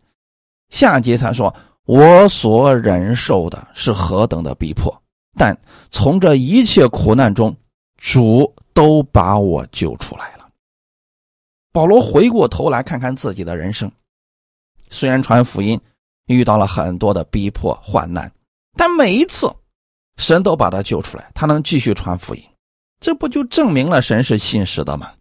[0.71, 1.55] 下节才说
[1.87, 5.03] ：“我所忍受的是何等的逼迫，
[5.37, 5.57] 但
[5.91, 7.55] 从这一切苦难中。”
[7.97, 10.47] 主都把我救出来了。
[11.73, 13.91] 保罗回过头来看看自己的人生，
[14.91, 15.81] 虽然传福音
[16.27, 18.31] 遇到了很多的逼迫患难，
[18.77, 19.51] 但每一次
[20.19, 22.45] 神都把他救出来，他能继续传福音，
[23.05, 25.13] 这不就证明了神是信实的吗？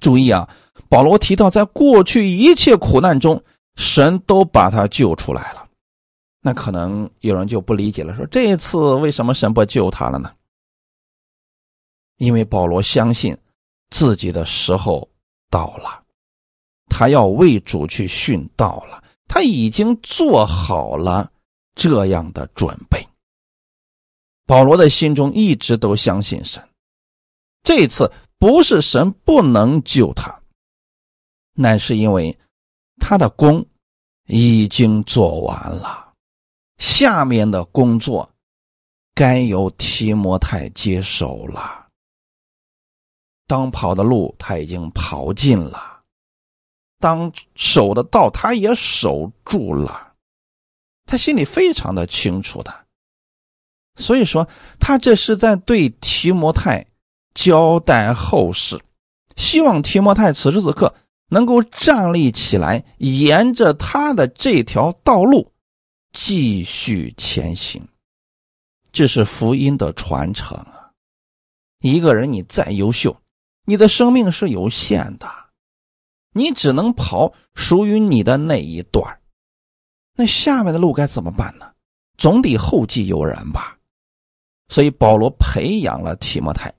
[0.00, 0.48] 注意啊，
[0.88, 3.44] 保罗提到在过去一切苦难中，
[3.76, 5.68] 神都把他救出来了。
[6.40, 10.32] 那可能有人就不理解了，说这一次为什么神不救他了呢？
[12.16, 13.36] 因为保罗相信
[13.90, 15.06] 自己的时候
[15.50, 16.04] 到了，
[16.88, 21.30] 他要为主去殉道了，他已经做好了
[21.74, 23.06] 这样的准备。
[24.46, 26.62] 保罗的心中一直都相信神，
[27.62, 30.42] 这次不是神不能救他，
[31.54, 32.38] 乃是因为
[33.00, 33.64] 他的功
[34.26, 36.12] 已经做完了，
[36.78, 38.30] 下面的工作
[39.14, 41.88] 该由提摩太接手了。
[43.46, 46.02] 当跑的路他已经跑尽了，
[46.98, 50.14] 当守的道他也守住了，
[51.06, 52.83] 他心里非常的清楚的，
[53.96, 54.48] 所以说
[54.80, 56.86] 他这是在对提摩太
[57.34, 58.80] 交代后事，
[59.36, 60.94] 希望提摩太此时此刻
[61.28, 65.52] 能够站立起来，沿着他的这条道路
[66.12, 67.86] 继续前行，
[68.92, 70.90] 这是福音的传承啊！
[71.80, 73.16] 一个人你再优秀。
[73.66, 75.26] 你的生命是有限的，
[76.34, 79.20] 你只能跑属于你的那一段
[80.16, 81.72] 那下面的路该怎么办呢？
[82.18, 83.73] 总得后继有人吧。
[84.68, 86.72] 所以保罗培养了提摩太，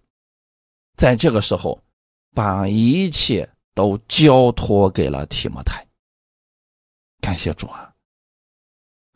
[0.97, 1.81] 在这个时候
[2.33, 5.85] 把一切都交托给了提摩太。
[7.21, 7.91] 感谢主啊！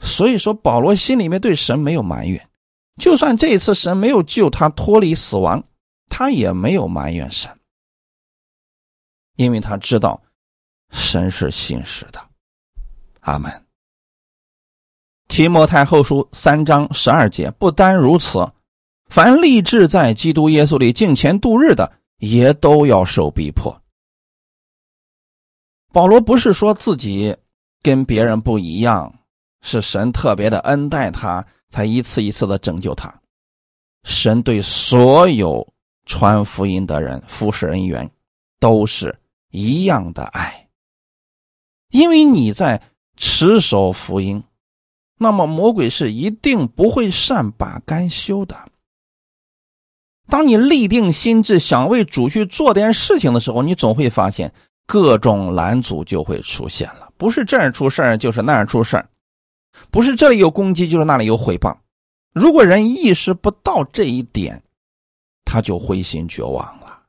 [0.02, 2.50] 所以说保罗心里面对神没有埋怨，
[2.98, 5.64] 就算这一次神没有救他脱离死亡，
[6.10, 7.60] 他也没有埋怨神。
[9.36, 10.22] 因为他知道
[10.92, 12.30] 神是信实的，
[13.22, 13.66] 阿门。
[15.28, 18.40] 提摩太后书三章十二节，不单如此，
[19.10, 23.82] 凡立志在基督耶稣里敬虔度日的，也都要受逼迫。
[25.92, 27.36] 保罗不是说自己
[27.82, 29.14] 跟别人不一样，
[29.62, 33.14] 是神特别的恩待他，才一次一次的拯救他。
[34.04, 35.68] 神对所有
[36.06, 38.10] 传福音的人、服侍人员
[38.60, 39.14] 都是。
[39.52, 40.70] 一样的爱，
[41.90, 42.80] 因为你在
[43.18, 44.44] 持守福音，
[45.18, 48.69] 那么魔鬼是一定不会善罢甘休的。
[50.30, 54.54] 当你立定心智想为主去做点事情的时候，你总会发现
[54.86, 59.10] 各种拦阻就会出现了，不是这儿出事儿就是那儿出事儿，
[59.92, 61.76] 不是这里有攻击就是那里有毁谤。
[62.34, 64.62] 如果人意识不到这一点，
[65.46, 67.02] 他就灰心绝望了。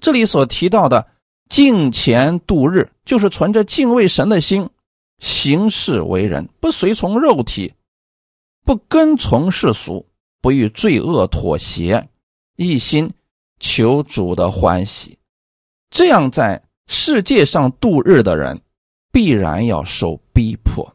[0.00, 1.06] 这里所提到的
[1.48, 4.70] 敬虔度日，就是存着敬畏神的心，
[5.18, 7.74] 行事为人，不随从肉体，
[8.64, 10.06] 不跟从世俗，
[10.40, 12.08] 不与罪恶妥协，
[12.56, 13.12] 一心
[13.58, 15.18] 求主的欢喜。
[15.90, 18.60] 这样在世界上度日的人，
[19.12, 20.94] 必然要受逼迫。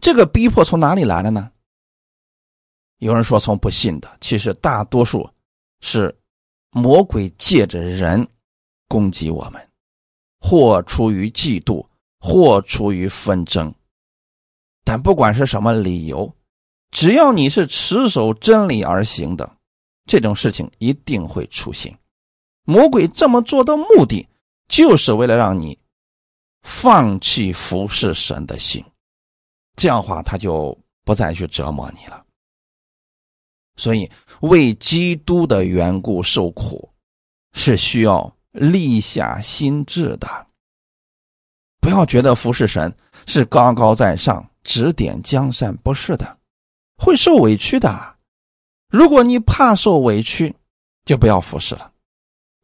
[0.00, 1.50] 这个逼迫从哪里来的呢？
[2.98, 5.28] 有人说从不信的，其实大多数
[5.80, 6.14] 是
[6.70, 8.26] 魔鬼借着人
[8.88, 9.68] 攻击我们，
[10.40, 11.86] 或出于嫉妒，
[12.18, 13.72] 或出于纷争。
[14.84, 16.34] 但不管是什么理由，
[16.90, 19.50] 只要你是持守真理而行的，
[20.06, 21.96] 这种事情一定会出现。
[22.64, 24.26] 魔鬼这么做的目的，
[24.68, 25.78] 就是为了让你
[26.62, 28.84] 放弃服侍神的心，
[29.76, 32.24] 这样的话他就不再去折磨你了。
[33.76, 36.92] 所以，为基督的缘故受苦，
[37.52, 40.46] 是需要立下心志的。
[41.80, 42.92] 不要觉得服侍神
[43.26, 46.37] 是高高在上、指点江山，不是的，
[46.98, 48.16] 会受委屈的。
[48.90, 50.54] 如果你怕受委屈，
[51.06, 51.92] 就不要服侍了；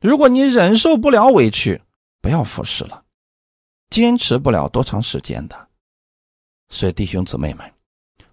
[0.01, 1.81] 如果你忍受不了委屈，
[2.21, 3.05] 不要服侍了。
[3.89, 5.69] 坚持不了多长时间的。
[6.69, 7.73] 所以，弟兄姊妹们，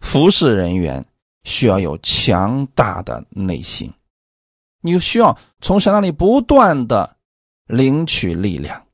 [0.02, 1.06] 服侍人员。
[1.44, 3.92] 需要有强大的内心，
[4.80, 7.18] 你需要从神那里不断的
[7.66, 8.86] 领取力量、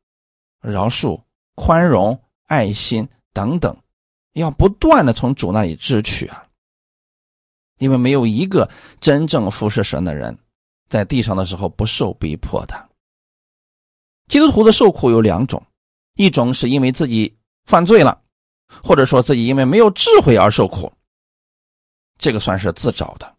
[0.61, 1.21] 饶恕、
[1.55, 3.75] 宽容、爱心等等，
[4.31, 6.46] 要不断的从主那里支取啊！
[7.77, 10.37] 因为没有一个真正服侍神的人，
[10.89, 12.89] 在地上的时候不受逼迫的。
[14.27, 15.63] 基督徒的受苦有两种，
[16.15, 18.21] 一种是因为自己犯罪了，
[18.83, 20.91] 或者说自己因为没有智慧而受苦。
[22.17, 23.35] 这个算是自找的，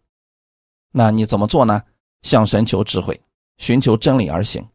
[0.91, 1.83] 那你怎么做呢？
[2.21, 3.19] 向神求智慧，
[3.57, 4.65] 寻求真理而行。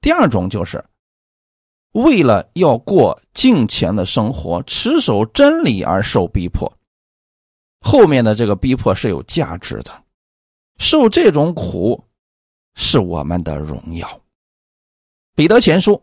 [0.00, 0.84] 第二种就是
[1.92, 6.72] 为了要过敬虔的生活，持守真理而受逼迫。
[7.80, 10.04] 后面的这个逼迫是有价值的，
[10.78, 12.04] 受这种苦
[12.74, 14.20] 是我们的荣耀。
[15.34, 16.02] 彼得前书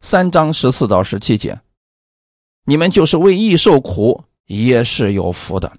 [0.00, 1.60] 三章十四到十七节，
[2.64, 5.76] 你们就是为义受苦，也是有福的。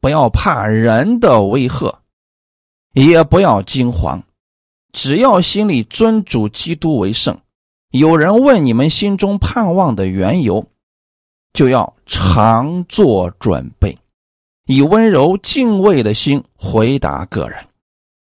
[0.00, 2.00] 不要怕人的威吓，
[2.92, 4.24] 也不要惊慌，
[4.92, 7.40] 只要心里尊主基督为圣。
[7.90, 10.66] 有人问你们心中盼望的缘由，
[11.52, 13.96] 就要常做准备，
[14.72, 17.66] 以温柔敬畏的心回答个人，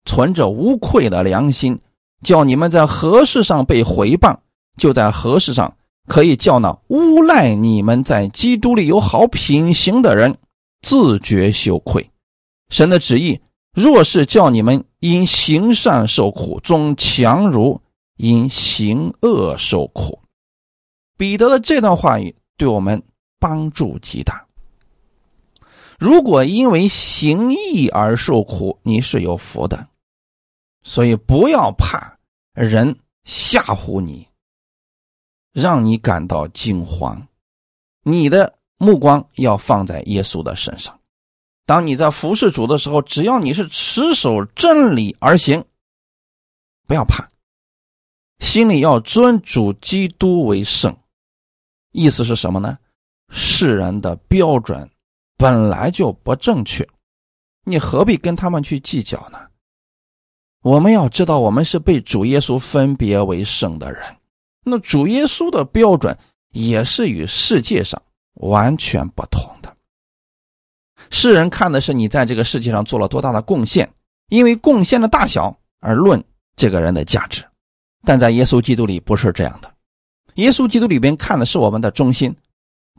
[0.06, 1.78] 存着无愧的良心，
[2.22, 4.38] 叫你们在何事上被回谤，
[4.78, 10.38] 就在何事上可以叫那诬赖你们在基督里有好品行的人。
[10.80, 12.08] 自觉羞愧，
[12.70, 13.38] 神的旨意
[13.74, 17.78] 若是叫你们因行善受苦，总强如
[18.16, 20.18] 因行恶受苦。
[21.18, 23.02] 彼得的这段话语对我们
[23.38, 24.47] 帮助极大。
[25.98, 29.88] 如果因为行义而受苦，你是有福的，
[30.82, 32.18] 所以不要怕
[32.54, 34.26] 人吓唬你，
[35.52, 37.26] 让你感到惊慌，
[38.02, 38.54] 你的。
[38.80, 40.96] 目光要放在耶稣的身上。
[41.66, 45.64] 当你在服侍主的时候，只要你是持守真理而行，
[46.86, 47.28] 不要怕，
[48.38, 50.96] 心里要尊主基督为圣。
[51.90, 52.78] 意思是什么呢？
[53.30, 54.88] 世人的标准
[55.38, 56.86] 本来就不正确，
[57.64, 59.38] 你何必跟他们去计较呢？
[60.60, 64.02] 我们要知道，我们是被主耶稣分别为圣的人。
[64.64, 66.18] 那主耶稣的标准
[66.52, 68.02] 也是与世界上。
[68.40, 69.76] 完全不同的，
[71.10, 73.92] 世人看的是你在这个世界上做了多大的贡献，
[74.28, 76.22] 因为贡献的大小而论
[76.54, 77.44] 这个人的价值，
[78.04, 79.74] 但在耶稣基督里不是这样的。
[80.34, 82.32] 耶稣基督里边看的是我们的中心，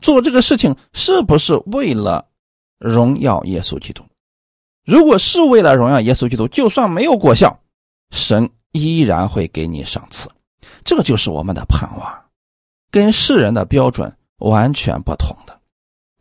[0.02, 2.28] 做这个事情是不是为了
[2.80, 4.02] 荣耀耶稣基督？
[4.84, 7.60] 如果是为了荣耀耶稣基督，就算没有果效，
[8.10, 10.28] 神依然会给你赏赐。
[10.84, 12.24] 这个就是我们的盼望，
[12.90, 14.12] 跟世人的标准。
[14.40, 15.60] 完全不同的。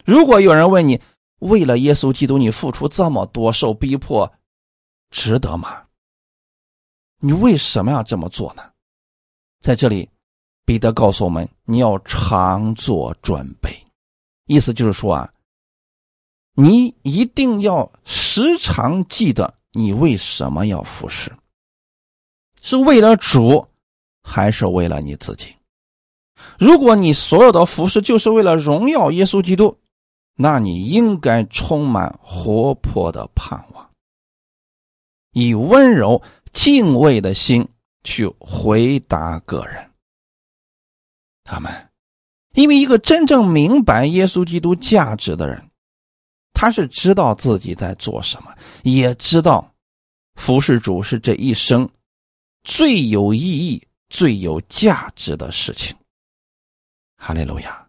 [0.03, 0.99] 如果有人问你，
[1.39, 4.29] 为了耶稣基督，你付出这么多，受逼迫，
[5.09, 5.83] 值得吗？
[7.19, 8.63] 你为什么要这么做呢？
[9.61, 10.09] 在这里，
[10.65, 13.69] 彼得告诉我们，你要常做准备，
[14.47, 15.33] 意思就是说啊，
[16.55, 21.31] 你一定要时常记得你为什么要服侍，
[22.61, 23.65] 是为了主，
[24.23, 25.55] 还是为了你自己？
[26.57, 29.77] 如果你所有的服饰就是为了荣耀耶稣基督，
[30.35, 33.89] 那你应该充满活泼的盼望，
[35.31, 36.21] 以温柔
[36.53, 37.67] 敬畏的心
[38.03, 39.91] 去回答个人。
[41.43, 41.89] 他们，
[42.53, 45.68] 因为一个真正明白耶稣基督价值的人，
[46.59, 48.53] 他是知道自己在做什么，
[48.83, 49.73] 也知道
[50.35, 51.89] 服侍主是这一生
[52.65, 55.95] 最有意义、最有价值的事情。
[57.15, 57.87] 哈利路亚！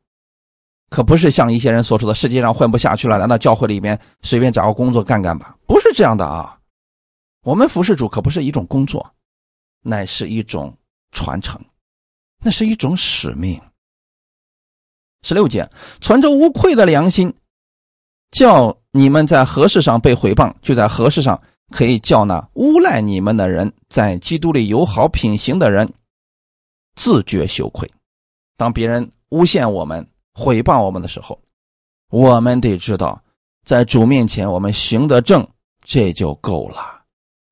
[0.88, 5.58] 可不是像一些人所说的，世界上混不下去了，来到教会里面随便找个工作干干吧？
[5.66, 6.56] 不是这样的啊！
[7.42, 9.12] 我们服侍主可不是一种工作，
[9.82, 10.72] 乃是一种
[11.10, 11.60] 传承，
[12.38, 13.60] 那是一种使命。
[15.22, 15.68] 十六节，
[16.00, 17.34] 存着无愧的良心，
[18.30, 25.92] 叫你们在何事上被毁谤，就在何事上可以叫那诬赖你们的人，在基督里有好品行的人
[26.96, 27.90] 自觉羞愧。
[28.56, 31.38] 当别人诬陷我们、毁谤我们的时候，
[32.10, 33.20] 我们得知道，
[33.64, 35.46] 在主面前我们行得正，
[35.84, 37.00] 这就够了。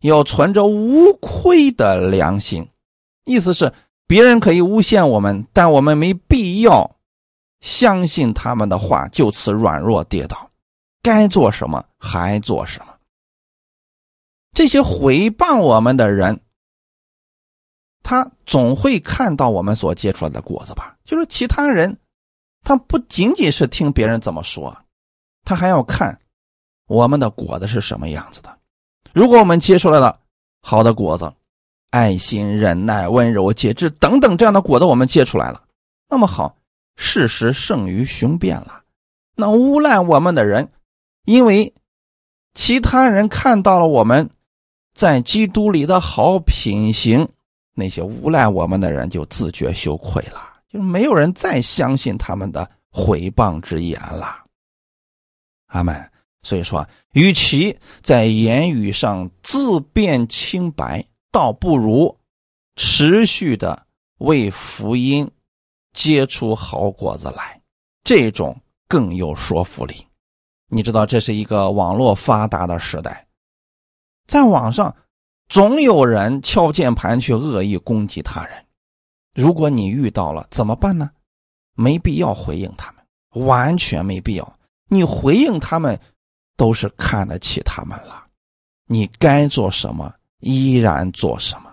[0.03, 2.69] 要存着无愧的良心，
[3.25, 3.73] 意思是
[4.07, 6.89] 别人可以诬陷我们，但我们没必要
[7.61, 10.48] 相信他们的话，就此软弱跌倒。
[11.03, 12.95] 该做什么还做什么。
[14.53, 16.41] 这些诽谤我们的人，
[18.03, 20.97] 他总会看到我们所结出来的果子吧？
[21.05, 21.97] 就是其他人，
[22.65, 24.77] 他不仅仅是听别人怎么说，
[25.45, 26.19] 他还要看
[26.87, 28.59] 我们的果子是什么样子的。
[29.13, 30.19] 如果我们结出来了
[30.63, 31.33] 好的果子，
[31.91, 35.63] 爱心、忍耐、温柔、节制等等这样的果子，我们结出来了，
[36.09, 36.57] 那么好，
[36.97, 38.83] 事实胜于雄辩了。
[39.37, 40.69] 那诬赖我们的人，
[41.29, 41.75] 因为
[42.55, 44.31] 其他人看到了我们
[44.95, 47.29] 在基督里的好品行，
[47.75, 50.41] 那些诬赖我们的人就自觉羞愧了，
[50.73, 54.43] 就没有人再相信他们的毁谤之言了。
[55.67, 56.11] 阿门。
[56.43, 62.17] 所以说，与其在言语上自辩清白，倒不如
[62.77, 63.87] 持续的
[64.21, 65.31] 为福音
[65.93, 67.61] 结出好果子来，
[68.03, 68.59] 这种
[68.89, 70.08] 更有说服力。
[70.69, 73.27] 你知道，这是一个网络发达的时代，
[74.27, 74.95] 在网上
[75.49, 78.65] 总有人敲键盘去恶意攻击他人。
[79.35, 81.11] 如果你遇到了怎么办呢？
[81.75, 84.53] 没必要回应他们，完全没必要。
[84.89, 85.99] 你回应他们。
[86.59, 88.27] 都是看得起他们了，
[88.87, 91.73] 你该做什么依然做什么，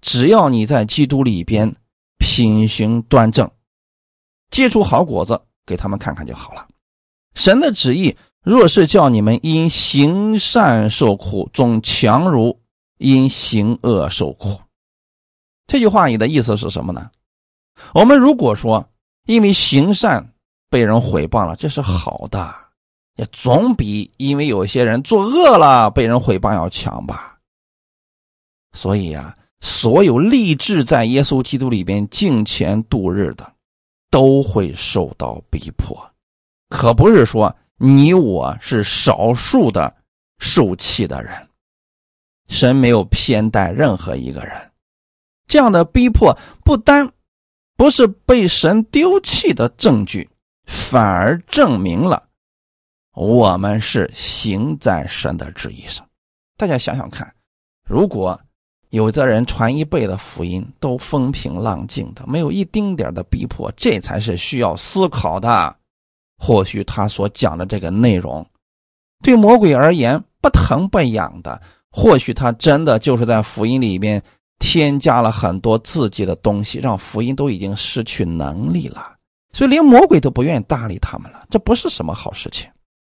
[0.00, 1.74] 只要你在基督里边
[2.18, 3.50] 品行端正，
[4.48, 6.68] 结出好果子给他们看看就好了。
[7.34, 12.60] 神的旨意若是叫你们因行善受苦，总强如
[12.98, 14.60] 因行恶受苦。
[15.66, 17.10] 这句话你的意思是什么呢？
[17.94, 18.86] 我们如果说
[19.26, 20.32] 因为行善
[20.68, 22.54] 被人毁谤了，这是好的。
[23.16, 27.38] 也总比因为有些人作恶了被人毁谤要强吧。
[28.72, 33.52] 所以呀，所有立志在耶稣基督里边敬虔度日的，
[34.10, 36.11] 都会受到逼迫。
[36.72, 39.94] 可不是说你我是少数的
[40.38, 41.48] 受气的人，
[42.48, 44.72] 神没有偏待任何一个人。
[45.46, 47.12] 这样的逼迫不单
[47.76, 50.30] 不是被神丢弃的证据，
[50.64, 52.22] 反而证明了。
[53.14, 56.08] 我们是行在神的旨意上，
[56.56, 57.30] 大家想想看，
[57.84, 58.40] 如果
[58.88, 65.76] 有的人传一辈的福音都风平浪静的，没有一丁点的逼迫，这才是需要思考的。
[66.44, 68.44] 或许他所讲的这个内容，
[69.22, 74.20] 对魔鬼而言不疼不痒的，或许他真的就是在福音里面
[74.58, 79.14] 添加了很多自己的东西，让福音都已经失去能力了，
[79.52, 82.68] 所以连魔鬼都不愿意搭理他们了，这不是什么好事情。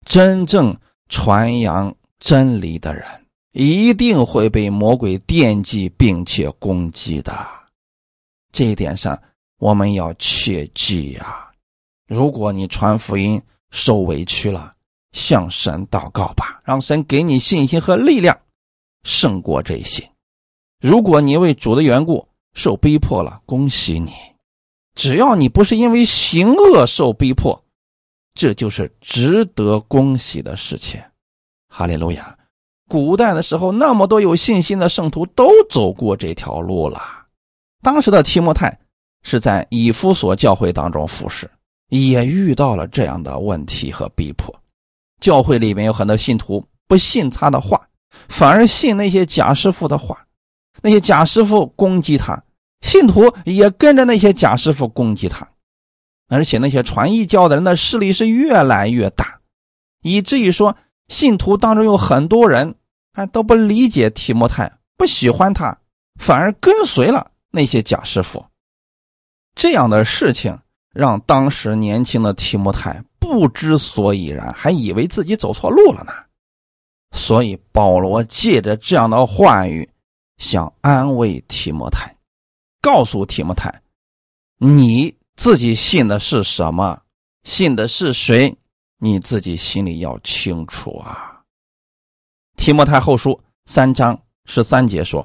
[0.06, 0.74] 真正
[1.10, 3.04] 传扬真理的人，
[3.52, 7.46] 一定会被魔鬼惦记并且攻击的。
[8.52, 9.20] 这一点上，
[9.58, 11.44] 我们要切记呀。
[12.08, 13.40] 如果你传福音
[13.70, 14.74] 受委屈了，
[15.12, 18.36] 向神祷告吧，让神给你信心和力量，
[19.04, 20.10] 胜过这些。
[20.80, 24.10] 如果你为主的缘故受逼迫了，恭喜你。
[24.94, 27.62] 只要你不是因为行恶受逼迫。
[28.34, 31.00] 这就是值得恭喜的事情，
[31.68, 32.38] 哈利路亚！
[32.88, 37.26] 古代的时候，那么多有信心的圣徒都走过这条路了。
[37.82, 38.78] 当时的提摩太
[39.22, 41.50] 是在以弗所教会当中服侍，
[41.88, 44.54] 也遇到了这样的问题和逼迫。
[45.20, 47.88] 教会里面有很多信徒不信他的话，
[48.28, 50.26] 反而信那些假师傅的话，
[50.82, 52.42] 那些假师傅攻击他，
[52.82, 55.48] 信徒也跟着那些假师傅攻击他。
[56.28, 59.40] 而且那些传异教的人的势力是越来越大，
[60.02, 60.76] 以至于说
[61.08, 62.74] 信徒当中有很多人
[63.12, 65.78] 啊都不理解提摩太，不喜欢他，
[66.20, 68.44] 反而跟随了那些假师傅。
[69.54, 70.58] 这样的事情
[70.98, 76.12] 让当时年轻的提摩太不知所以然，还以为自己走错路了呢。
[77.12, 79.88] 所以保罗借着这样的话语，
[80.38, 82.12] 想安慰提摩太，
[82.82, 83.80] 告诉提摩太，
[84.58, 85.14] 你。
[85.36, 87.00] 自己信的是什么，
[87.44, 88.52] 信的是谁，
[88.98, 91.40] 你自己心里要清楚啊。
[92.56, 95.24] 提摩太后书三章十三节说：“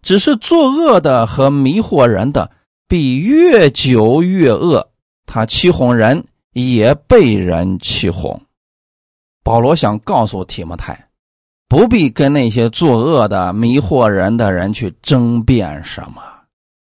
[0.00, 2.50] 只是作恶的和迷惑人的，
[2.90, 4.84] 必越久越恶。
[5.24, 6.24] 他欺哄人，
[6.54, 8.42] 也被人欺哄。”
[9.44, 11.08] 保罗想告诉提摩太，
[11.68, 16.20] 不必跟那些作恶的、迷惑人的人去争辩什么，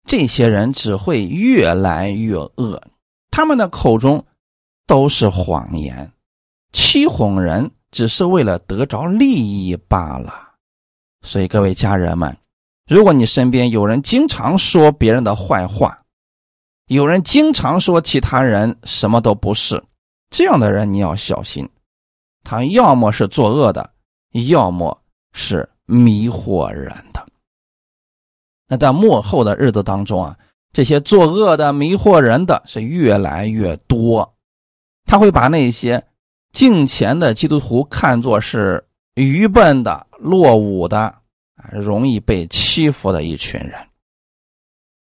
[0.06, 2.82] 这些人只会越来越恶。
[3.30, 4.22] 他们的口中
[4.86, 6.12] 都是谎言，
[6.72, 10.50] 欺哄人只是为了得着利益罢了。
[11.22, 12.36] 所以，各位家人们，
[12.86, 16.02] 如果你身边有人经常说别人的坏话，
[16.86, 19.82] 有人经常说其他人什么都不是，
[20.30, 21.68] 这样的人你要小心，
[22.42, 23.90] 他要么是作恶的，
[24.48, 25.00] 要么
[25.32, 27.26] 是迷惑人的。
[28.68, 30.36] 那在末后的日子当中啊。
[30.72, 34.34] 这些作恶的、迷惑人的是越来越多，
[35.04, 36.04] 他会把那些
[36.50, 41.16] 敬虔的基督徒看作是愚笨的、落伍的、
[41.72, 43.74] 容易被欺负的一群人。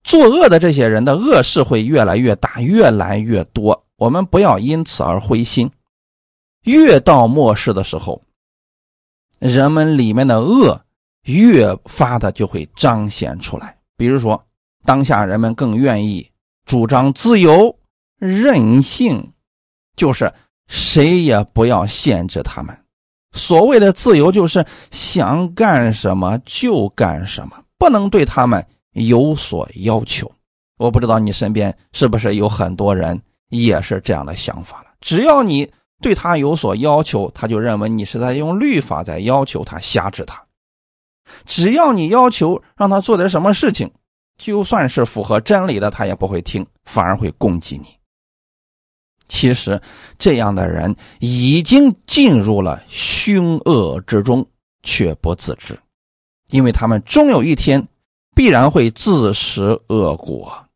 [0.03, 3.87] 作恶的这些人的恶事会越来越大、越来越多。
[3.97, 5.71] 我们不要因此而灰心。
[6.63, 8.23] 越到末世的时候，
[9.39, 10.81] 人们里面的恶
[11.25, 13.79] 越发的就会彰显出来。
[13.97, 14.43] 比如说。
[14.85, 16.31] 当下人们更愿意
[16.65, 17.77] 主张自由、
[18.21, 19.33] 任性，
[19.97, 20.33] 就是
[20.69, 22.86] 谁也不要限制他们。
[23.37, 30.28] 所谓的自由，就是想干什么就干什么，不能对他们有所要求。
[30.78, 33.20] 我不知道你身边是不是有很多人
[33.51, 34.87] 也是这样的想法了。
[35.01, 35.70] 只要你
[36.01, 40.43] 对他有所要求，他就认为你是在用律法在要求他、辖制他。
[41.45, 43.91] 只要你要求让他做点什么事情。
[44.39, 47.87] 就算是符合真理的，他也不会听，反而会攻击你。
[49.29, 49.81] 其实，
[50.18, 54.47] 这样的人已经进入了凶恶之中，
[54.83, 55.79] 却不自知，
[56.51, 57.87] 因为他们终有一天
[58.35, 60.66] 必然会自食恶果。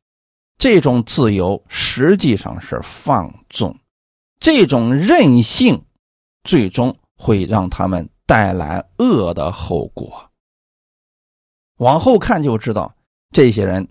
[0.59, 3.77] 这种自由实际上是放纵，
[4.39, 5.83] 这种任性，
[6.45, 10.31] 最终会让他们带来恶的后果。
[11.79, 12.95] 往后看就知道。
[13.33, 13.89] 这些人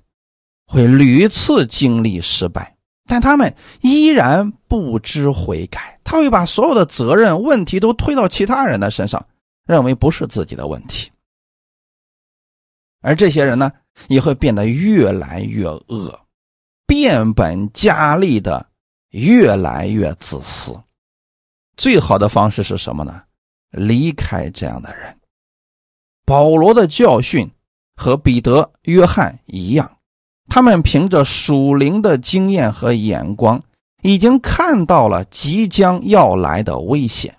[0.65, 2.75] 会屡次经历失败，
[3.09, 5.99] 但他们依然不知悔改。
[6.03, 9.25] 他会把所有的责任、问题都推到其他人的身上，
[9.65, 11.11] 认为不是自己的问题。
[13.01, 13.71] 而这些人呢，
[14.07, 16.19] 也会变得越来越恶，
[16.85, 18.65] 变本加厉的
[19.09, 20.79] 越来越自私。
[21.75, 23.23] 最好的方式是什么呢？
[23.71, 25.17] 离开这样的人。
[26.25, 27.49] 保罗的教训。
[28.01, 29.98] 和彼得、约翰一样，
[30.49, 33.61] 他们凭着属灵的经验和眼光，
[34.01, 37.35] 已经看到了即将要来的危险。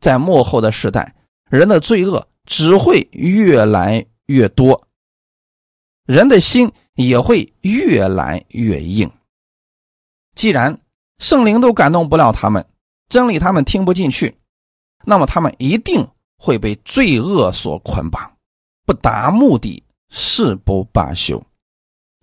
[0.00, 1.14] 在末后的时代，
[1.50, 4.86] 人的罪恶只会越来越多，
[6.06, 9.10] 人的心也会越来越硬。
[10.34, 10.78] 既然
[11.18, 12.64] 圣灵都感动不了他们，
[13.08, 14.36] 真理他们听不进去，
[15.04, 16.06] 那么他们一定
[16.38, 18.30] 会被罪恶所捆绑，
[18.86, 19.82] 不达目的。
[20.16, 21.42] 誓不罢休，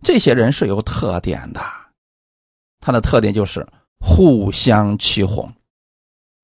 [0.03, 1.61] 这些人是有特点的，
[2.79, 3.65] 他的特点就是
[3.99, 5.51] 互相欺哄，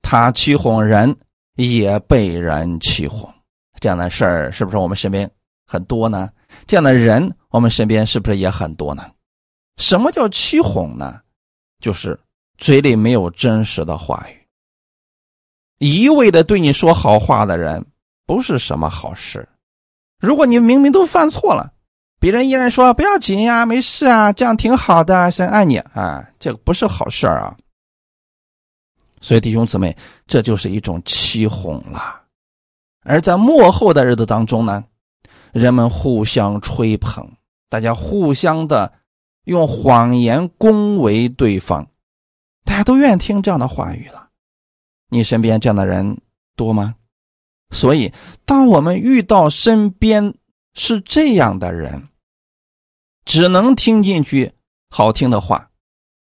[0.02, 1.16] 他欺哄人，
[1.56, 3.34] 也被人欺哄，
[3.80, 5.30] 这样的事儿是不是我们身边
[5.66, 6.30] 很多呢？
[6.66, 9.12] 这样的人我们身边是不是也很多呢？
[9.78, 11.22] 什么叫欺哄呢？
[11.80, 12.20] 就是
[12.58, 14.48] 嘴里没有真实的话语，
[15.80, 17.86] 一味的对你说好话的人，
[18.26, 19.48] 不是什么好事。
[20.20, 21.72] 如果你明明都犯错了，
[22.20, 27.56] 别人依然说不要紧呀，没事啊，这样挺好的，神爱你啊，这个不是好事啊。
[29.22, 29.96] 所以弟兄姊妹，
[30.26, 32.22] 这就是一种欺哄了。
[33.04, 34.84] 而在幕后的日子当中呢，
[35.52, 37.28] 人们互相吹捧，
[37.70, 38.92] 大家互相的
[39.46, 41.88] 用谎言恭维对方，
[42.66, 44.28] 大家都愿意听这样的话语了。
[45.10, 46.20] 你身边这样的人
[46.56, 46.96] 多吗？
[47.72, 48.12] 所以，
[48.46, 50.34] 当我们遇到身边
[50.80, 52.08] 是这样的人，
[53.26, 54.52] 只能听进去
[54.92, 55.68] 好听的话，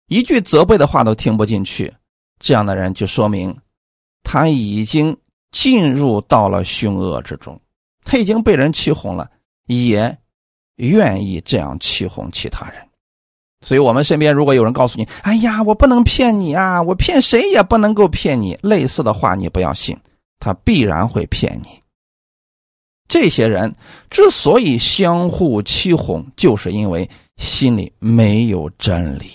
[0.07, 1.91] 一句责备的话都听不进去，
[2.39, 3.57] 这样的人就说明
[4.23, 5.17] 他已经
[5.51, 7.59] 进入到了凶恶之中，
[8.03, 9.31] 他已经被人欺哄了，
[9.67, 10.15] 也
[10.75, 12.85] 愿意这样欺哄其他人。
[13.61, 19.97] 所以，我们身边如果有人告诉你：“哎呀，我不能骗你啊，我骗谁也不能够骗你。”类似的话，你不要信。
[20.39, 21.80] 他必然会骗你。
[23.11, 23.75] 这些人
[24.09, 29.29] 之所以相互欺哄，就是因为心里没有真理，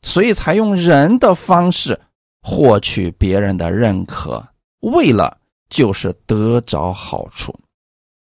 [0.00, 2.00] 所以才用人的方式
[2.40, 4.42] 获取别人的认可，
[4.80, 5.36] 为了
[5.68, 7.54] 就是得着好处。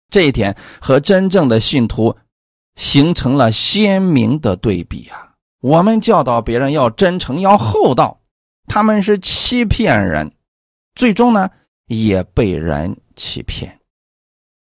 [0.10, 2.16] 这一点和真正的信徒
[2.76, 5.30] 形成了鲜明的对比啊！
[5.62, 8.20] 我们教导别人要真诚、要厚道，
[8.66, 10.32] 他们是欺骗人，
[10.96, 11.48] 最终呢
[11.86, 13.77] 也被人欺骗。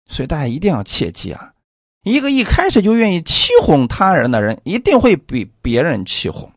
[0.08, 1.52] 所以大家一定要切记啊！
[2.02, 6.50] 一个一开始就愿意欺哄他人的人，一定会被别人欺哄。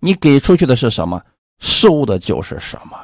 [0.00, 1.22] 你给出去的是什么，
[1.58, 2.96] 收的就是什么。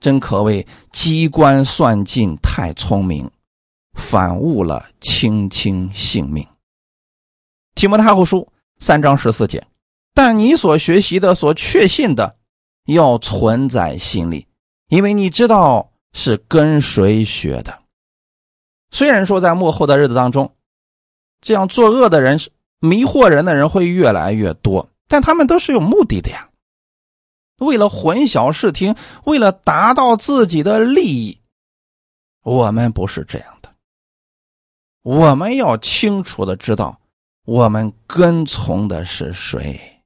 [0.00, 3.30] 真可谓机关算尽太聪明。
[3.94, 6.44] 反误了卿卿性命。
[7.76, 9.64] 提摩太后书三章十四节，
[10.12, 12.36] 但你所学习的、所确信的，
[12.86, 14.48] 要存在心里，
[14.88, 17.83] 因为你知道是跟谁学的。
[18.94, 20.54] 虽然说在幕后的日子当中，
[21.40, 22.38] 这样作恶的人、
[22.78, 26.48] 迷惑人的人会越来越多，但他们都是有目的的呀，
[27.58, 31.40] 为了混淆视听，为了达到自己的利益。
[32.44, 33.74] 我们不是这样的。
[35.02, 37.00] 我们要清楚的知道，
[37.44, 40.00] 我们跟从的是谁。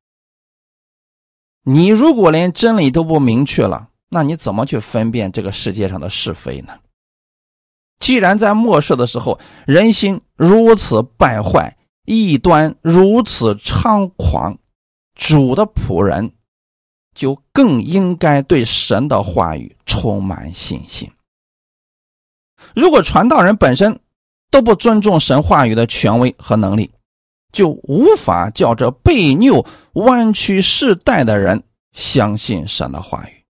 [1.62, 6.72] 你如果连真理都不明确了，那你怎么去分辨这个世界上的是非呢？
[8.00, 14.58] 既然在末世的时候，人心如此败坏，异端如此猖狂，
[15.14, 16.32] 主的仆人
[17.14, 21.10] 就更应该对神的话语充满信心。
[22.74, 24.00] 如果传道人本身，
[24.50, 26.90] 都不尊重神话语的权威和能力，
[27.52, 33.44] 就无法叫这被拗、弯曲世代的人相信神的话语。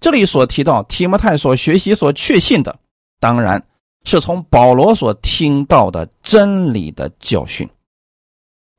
[0.00, 2.78] 这里所提到提摩太所学习、所确信的，
[3.18, 3.66] 当然
[4.04, 7.68] 是从保罗所听到的真理的教训。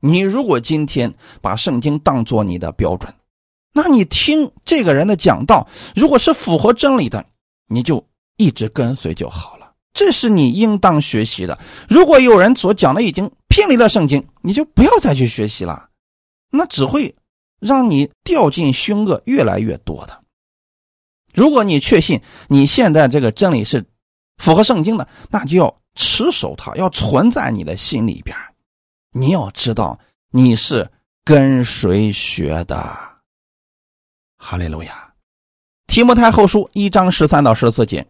[0.00, 3.14] 你如果今天把圣经当做你的标准，
[3.72, 7.24] 那你听这个人的讲道，如果是符合真理的，
[7.68, 8.04] 你就
[8.36, 9.72] 一直跟随就好了。
[9.94, 11.58] 这是你应当学习的。
[11.88, 15.88] 如果有人所讲的已经偏离了圣经，你就不要再去学习了，
[16.50, 17.14] 那只会
[17.60, 20.20] 让你掉进凶恶越来越多的。
[21.32, 23.84] 如果你确信你现在这个真理是
[24.38, 28.36] 符合圣经的，那就要持守它，要存在你的心里边。
[29.12, 29.98] 你要知道
[30.30, 30.88] 你是
[31.24, 32.98] 跟谁学的。
[34.38, 35.12] 哈利路亚。
[35.86, 38.06] 提摩太后书一章十三到十四节。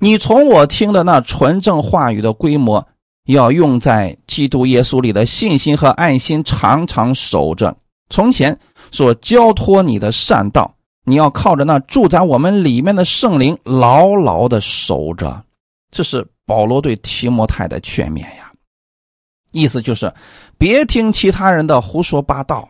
[0.00, 2.84] 你从我听的那纯正话语的规模，
[3.26, 7.74] 要用在基督耶稣里的信心和爱心，常常守着。
[8.10, 8.58] 从前
[8.90, 10.74] 所交托你的善道，
[11.04, 15.44] 你要靠着那住在我们里面的圣灵，牢牢的守着。
[15.90, 18.52] 这是保罗对提摩太的劝勉呀，
[19.52, 20.12] 意思就是
[20.58, 22.68] 别听其他人的胡说八道。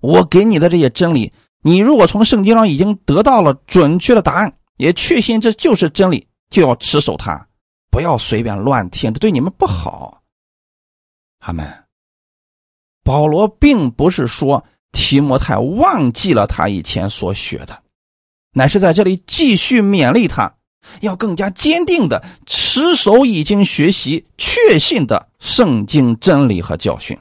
[0.00, 1.32] 我给你的这些真理，
[1.62, 6.26] 你如果从圣经上已经得到了准确的答案，也确信这就是真理。
[6.50, 7.48] 就要持守它，
[7.90, 10.22] 不要随便乱听，这对你们不好。
[11.38, 11.66] 阿门。
[13.02, 14.62] 保罗并不是说
[14.92, 17.82] 提摩太忘记了他以前所学的，
[18.52, 20.54] 乃是在这里继续勉励他，
[21.00, 27.18] 要更加坚定的持守已经学习确信的圣经真理和教训。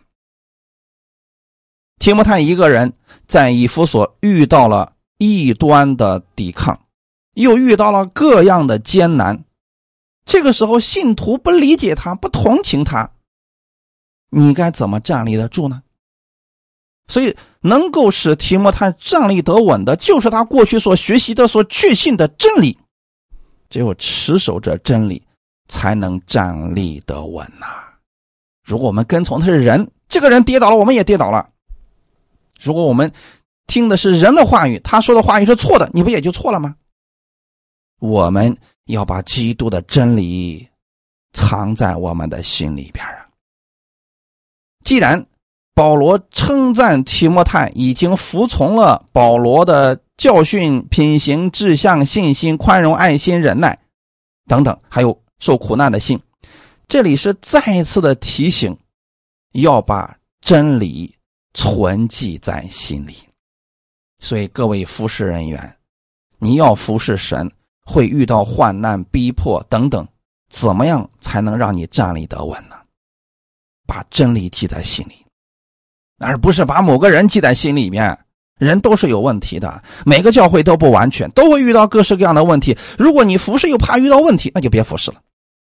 [1.97, 2.93] 提摩太一个人
[3.25, 6.79] 在以弗所遇到了异端的抵抗。
[7.35, 9.45] 又遇到了各样的艰难，
[10.25, 13.09] 这个时候信徒不理解他，不同情他，
[14.29, 15.81] 你该怎么站立得住呢？
[17.11, 22.77] 所以，能够使提摩太站立得稳的，就是他过去所学习的、所确信的真理。
[23.69, 25.21] 只有持守着真理，
[25.67, 27.67] 才能站立得稳呐。
[28.63, 31.49] 如果我们跟从的是人，这个人跌倒了，我们也跌倒了。
[32.61, 33.11] 如果我们
[33.67, 36.75] 听的是人的话语，他说的话语是错的，你不也就错了吗？
[37.99, 38.55] 我们
[38.85, 40.65] 要把基督的真理
[41.33, 43.27] 藏在我们的心里边啊！
[44.83, 45.25] 既然
[45.81, 53.75] 保罗称赞提摩太已经服从了保罗的教训、品行、志向、信心、宽容、爱心、忍耐
[54.45, 56.21] 等等，还有受苦难的信，
[56.87, 58.77] 这里是再一次的提醒，
[59.53, 61.15] 要把真理
[61.55, 63.15] 存记在心里。
[64.19, 65.77] 所以，各位服侍人员，
[66.37, 67.51] 你要服侍神。
[67.83, 70.07] 会遇到患难、逼迫等等，
[70.49, 72.75] 怎么样才能让你站立得稳呢？
[73.87, 75.25] 把真理记在心里，
[76.21, 78.17] 而不是把某个人记在心里面。
[78.57, 82.77] 人都是有问题的，每个教会都不完全，都会遇到各式各样的问题。
[82.95, 85.17] 如果你服侍又怕遇到问题，那就别服侍了，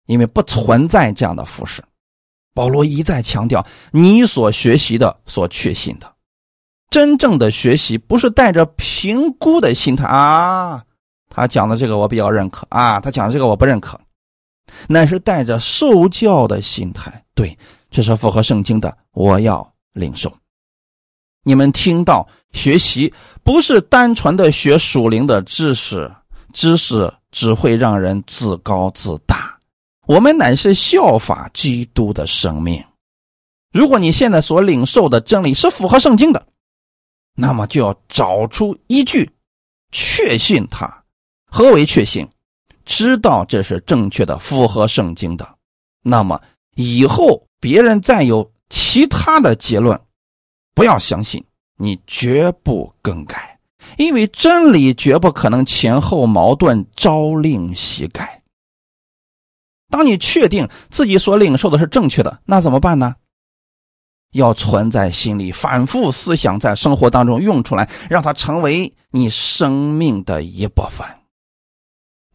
[0.07, 1.83] 因为不存在这样的服侍。
[2.55, 6.13] 保罗一再强调，你所学习的、所确信的，
[6.89, 10.85] 真正的学习不是带着评估的心态啊，
[11.29, 14.01] 他讲的这个我比较认可啊，他讲的这个我不认可，
[14.87, 17.25] 乃是带着受教的心态。
[17.35, 17.59] 对，
[17.91, 20.33] 这是符合圣经的，我要领受。
[21.43, 26.13] 你们听到学习不是单纯的学属灵的知识，
[26.53, 29.59] 知识只会让人自高自大。
[30.07, 32.85] 我们乃是效法基督的生命。
[33.73, 36.47] 如果你现在所领受的真理是符合圣经的，
[37.35, 39.31] 那么就要找出依据，
[39.93, 41.05] 确信它。
[41.49, 42.29] 何为确信？
[42.85, 45.57] 知道这是正确的，符合圣经的。
[46.03, 46.41] 那么
[46.77, 50.01] 以后别人再有其他的结论，
[50.75, 51.45] 不要相信，
[51.77, 53.59] 你绝不更改，
[53.97, 58.43] 因为真理绝不可能前后矛盾，朝令夕改。
[59.89, 63.14] 当你确定自己所领受的是正确的，那怎么办呢？
[64.33, 71.07] 要存在心里，反复思想，在生活当中用出来，让它成为你生命的一部分。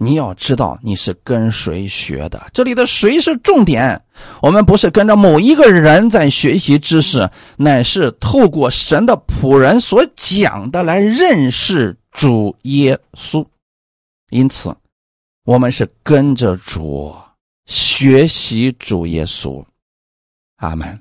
[0.03, 4.03] 你要知道你是跟谁学的，这里的“谁”是重点。
[4.41, 13.45] 我们不是跟着某一个人在学习知识，乃是透过神的仆人所讲的来认识主耶稣。
[14.31, 14.75] 因此，
[15.43, 17.15] 我们是跟着主
[17.67, 19.63] 学习主耶稣。
[20.55, 20.99] 阿门。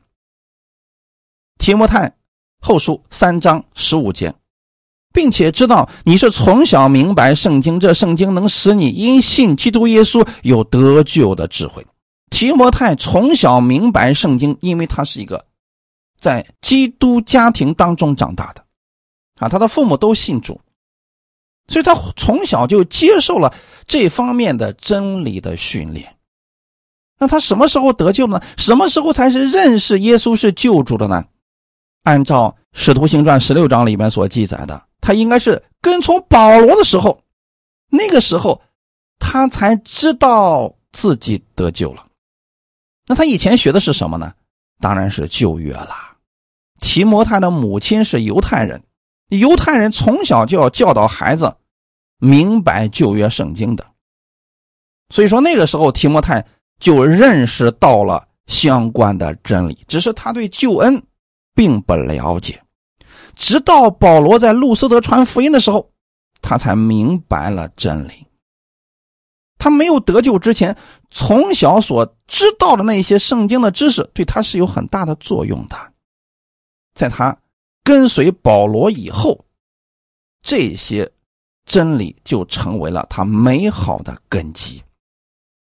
[1.56, 2.14] 提摩太
[2.60, 4.34] 后书三章十五节，
[5.12, 11.84] 并且知道你是从小明白圣经，这圣经能使你因信基督耶稣有得救的智慧。
[12.30, 15.44] 提摩太从小明白圣经，因为他是一个
[16.20, 18.64] 在基督家庭当中长大的，
[19.40, 20.60] 啊，他的父母都信主，
[21.66, 23.52] 所以他从小就接受了
[23.86, 26.14] 这方面的真理的训练。
[27.18, 28.40] 那他什么时候得救呢？
[28.56, 31.24] 什么时候才是认识耶稣是救主的呢？
[32.04, 37.22] 按照《使徒行传》十六章里面所记载的，他应该是跟从保罗的时候，
[37.88, 38.60] 那个时候
[39.18, 42.06] 他才知道自己得救了。
[43.06, 44.32] 那他以前学的是什么呢？
[44.80, 46.16] 当然是旧约啦。
[46.80, 48.82] 提摩太的母亲是犹太人，
[49.28, 51.54] 犹太人从小就要教导孩子
[52.18, 53.86] 明白旧约圣经的，
[55.10, 56.46] 所以说那个时候提摩太
[56.78, 61.02] 就认识到了相关的真理，只是他对救恩。
[61.52, 62.62] 并不了解，
[63.40, 65.90] 直到保罗在路斯德传福音的时候，
[66.42, 68.26] 他才明白了真理。
[69.56, 70.76] 他没有得救之前，
[71.10, 75.76] 从小所知道的那些圣经的知识，对他是有很大的作用的。
[76.94, 77.34] 在他
[77.82, 79.46] 跟随保罗以后，
[80.42, 81.10] 这些
[81.64, 84.82] 真理就成为了他美好的根基。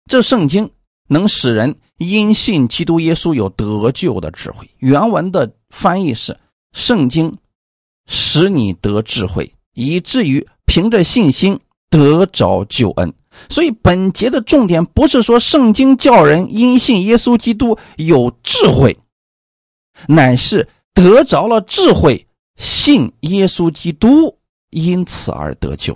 [0.09, 0.71] 这圣经
[1.09, 4.65] 能使人因信基督耶稣有得救的智慧。
[4.77, 5.53] 原文的。
[5.71, 6.39] 翻译是：
[6.71, 7.37] 圣经
[8.07, 13.13] 使你得智慧，以至于凭着信心得着救恩。
[13.49, 18.97] 所以本节的重点不是说圣经叫人因信耶稣基督有智慧，
[20.07, 22.25] 乃是得着了智慧，
[22.55, 24.37] 信耶稣基督，
[24.69, 25.95] 因此而得救。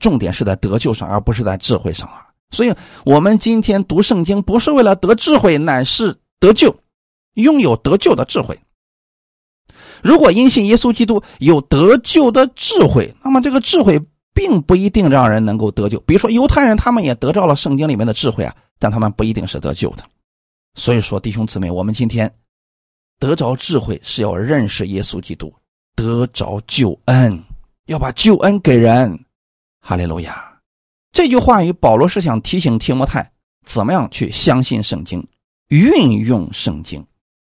[0.00, 2.26] 重点是在得救上，而不是在智慧上啊！
[2.50, 2.74] 所以，
[3.04, 6.74] 我们今天读圣经不是为了得智慧，乃是得救，
[7.34, 8.58] 拥有得救的智慧。
[10.02, 14.00] 如果因信耶稣基督有得救的智慧，那么这个智慧
[14.34, 16.00] 并不一定让人能够得救。
[16.00, 20.04] 比如说犹太人，他们也得到了圣经里面的智慧啊，但他们不一定是得救的。
[20.74, 22.32] 所以说，弟兄姊妹，我们今天
[23.18, 25.54] 得着智慧是要认识耶稣基督，
[25.94, 27.42] 得着救恩，
[27.86, 29.18] 要把救恩给人。
[29.80, 30.58] 哈利路亚！
[31.12, 33.30] 这句话与保罗是想提醒提摩太，
[33.66, 35.22] 怎么样去相信圣经，
[35.68, 37.04] 运用圣经，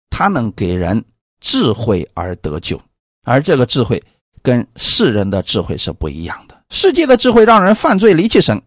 [0.10, 1.04] 他能给人。
[1.46, 2.82] 智慧而得救，
[3.24, 4.02] 而这个智慧
[4.41, 6.60] 跟世人的智慧是不一样的。
[6.72, 8.60] 世界的智慧让人犯罪离弃神，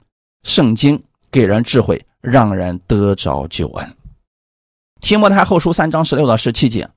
[0.45, 3.97] 圣经给人智慧，让人得着救恩。
[5.01, 6.89] 提摩太后书三章十六到十七节，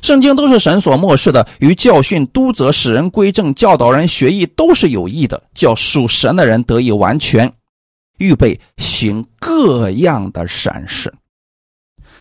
[0.00, 7.52] 圣经都是神所漠视的，与教训、督责、使人归正、教导人学艺，都是有益的，叫属神的人得以完全，
[8.18, 11.12] 预备行各样的善事。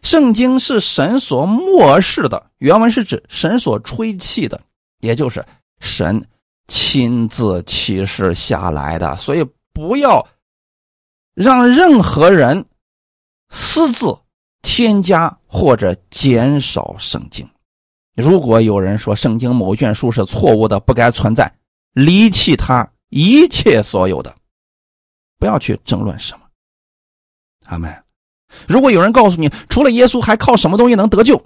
[0.06, 4.62] 圣经是神所漠视的，原文是指神所吹气的，
[4.99, 5.43] 也就是
[5.80, 6.24] 神
[6.68, 9.18] 亲自启示下来的。
[9.18, 9.43] 所以
[9.74, 10.28] 不要
[11.34, 12.64] 让任何人
[13.49, 14.16] 私自
[14.62, 17.49] 添加或者减少圣经。
[18.16, 21.51] 如果有人说圣经某卷书是错误的，不该存在，
[21.93, 24.36] 离弃它一切所有的，
[25.39, 26.45] 不要去争论什么。
[27.66, 28.05] 阿门。
[28.68, 31.43] 如果有人告诉你，除了耶稣还靠什么东西能得救？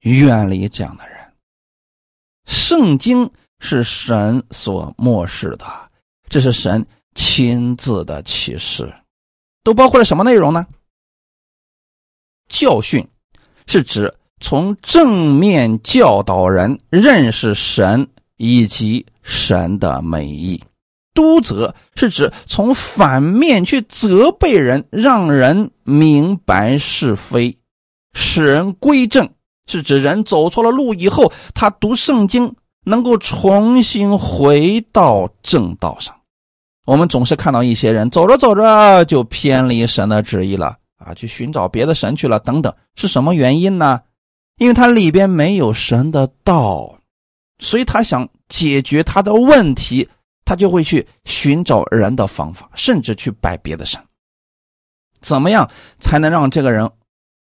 [0.00, 1.16] 远离这样的人。
[2.46, 3.30] 圣经
[3.60, 5.64] 是神所漠视的，
[6.28, 8.92] 这是神亲自的启示，
[9.62, 10.66] 都包括了什么内容呢？
[12.48, 13.06] 教训
[13.66, 20.60] 是指从正面教导人认识神以及神的美意；
[21.14, 27.56] 督责是指从反面去责备人，让人明白是非，
[28.14, 29.30] 使人归正。
[29.68, 36.14] 是指人走错了路以后，他读圣经能够重新回到正道上。
[36.84, 44.00] 我们总是看到一些人走着走着就偏离神的旨意了啊，去寻找别的神去了等等，是什么原因呢？
[44.58, 46.98] 因为他里边没有神的道，
[47.60, 50.08] 所以他想解决他的问题，
[50.44, 54.00] 他就会去寻找人的方法，甚至去拜别的神。
[55.20, 55.70] 怎么样
[56.00, 56.90] 才能让这个人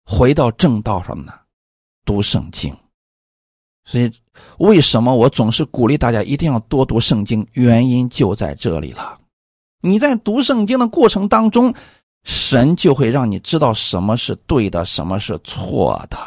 [0.06, 1.34] 回到正道上呢？
[2.06, 2.76] 读圣经，
[3.86, 4.12] 所以
[4.60, 7.46] 为什么我总是鼓励大家一定要多读圣经？
[7.52, 9.20] 原因就在这里了。
[9.82, 11.74] 你在读圣经的过程当中，
[12.24, 16.18] 神就会让你知道什么是对的，什么是错的，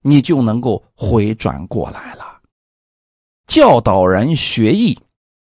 [0.00, 2.40] 你就能够回转过来了。
[3.46, 4.98] 教导人学艺，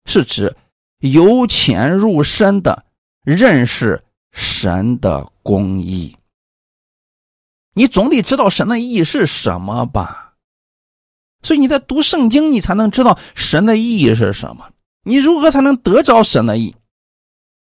[0.05, 0.55] 是指
[0.99, 2.85] 由浅入深的
[3.23, 6.15] 认识神的公义。
[7.73, 10.33] 你总得知道神的意是什么吧？
[11.41, 14.69] 所以你在读圣经，你才能知道神的意义是什么。
[15.03, 16.73] 你如何才能得着神的意？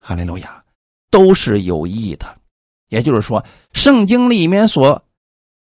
[0.00, 0.62] 哈利路亚，
[1.10, 2.38] 都是有益的。
[2.88, 5.02] 也就是说，圣经里面所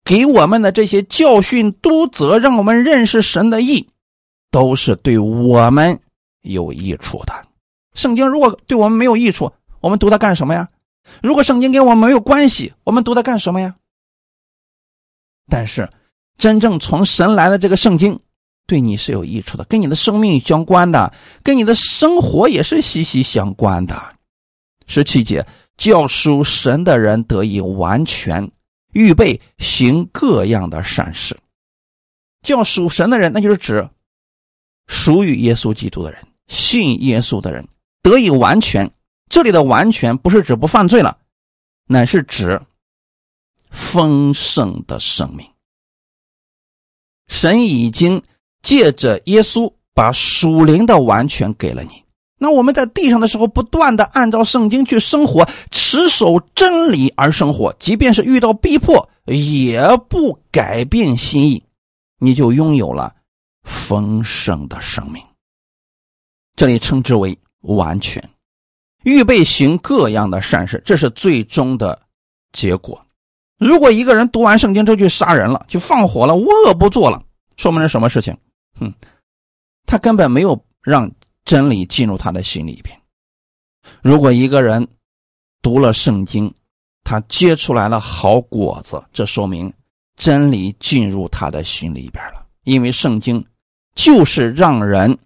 [0.04, 3.88] 给我们的这些教训、督责，让我们认识神的意，
[4.52, 6.00] 都是对我们
[6.52, 7.46] 有益处的。
[7.94, 10.68] 圣经如果对我们没有益处，我们读它干什么呀？
[11.22, 13.76] 如果圣经跟我们没有关系，我们读它干什么呀？
[15.50, 15.88] 但是，
[16.36, 18.20] 真正从神来的这个圣经，
[18.66, 24.00] 对你是有益处的，跟你的生命相关的，跟你的生活也是息息相关的。
[24.86, 25.46] 十七节，
[25.76, 28.50] 教书神的人得以完全
[28.92, 31.36] 预备行各样的善事。
[32.42, 33.88] 叫属神的人，那就是指
[34.86, 37.68] 属于耶稣基督的人，信耶稣的人
[38.02, 38.90] 得以完全。
[39.28, 41.16] 这里的完全不是指不犯罪了，
[41.86, 42.60] 乃是指。
[43.70, 45.46] 丰盛的生命，
[47.26, 48.22] 神已经
[48.62, 52.02] 借着耶稣把属灵的完全给了你。
[52.38, 61.62] 那我们在地上的时候，不断的按照圣经去生活，持守真理而生活，即便是遇到逼迫，也不改变心意，
[62.18, 63.14] 你就拥有了
[63.64, 65.22] 丰盛的生命。
[66.58, 68.20] 这里称之为完全，
[69.04, 71.96] 预备行各样的善事，这是最终的
[72.52, 73.00] 结果。
[73.60, 77.22] 如果一个人读完圣经之后去杀人了，去放火了，无恶不作了，
[77.56, 78.36] 说明是什么事情？
[78.76, 78.92] 哼，
[79.86, 81.08] 他根本没有让
[81.44, 83.00] 真理进入他的心里边。
[84.02, 84.84] 如果一个人
[85.62, 86.52] 读了圣经，
[87.04, 89.72] 他结出来了好果子，这说明
[90.16, 92.44] 真理进入他的心里边了。
[92.64, 93.46] 因为圣经
[93.94, 95.16] 就是让人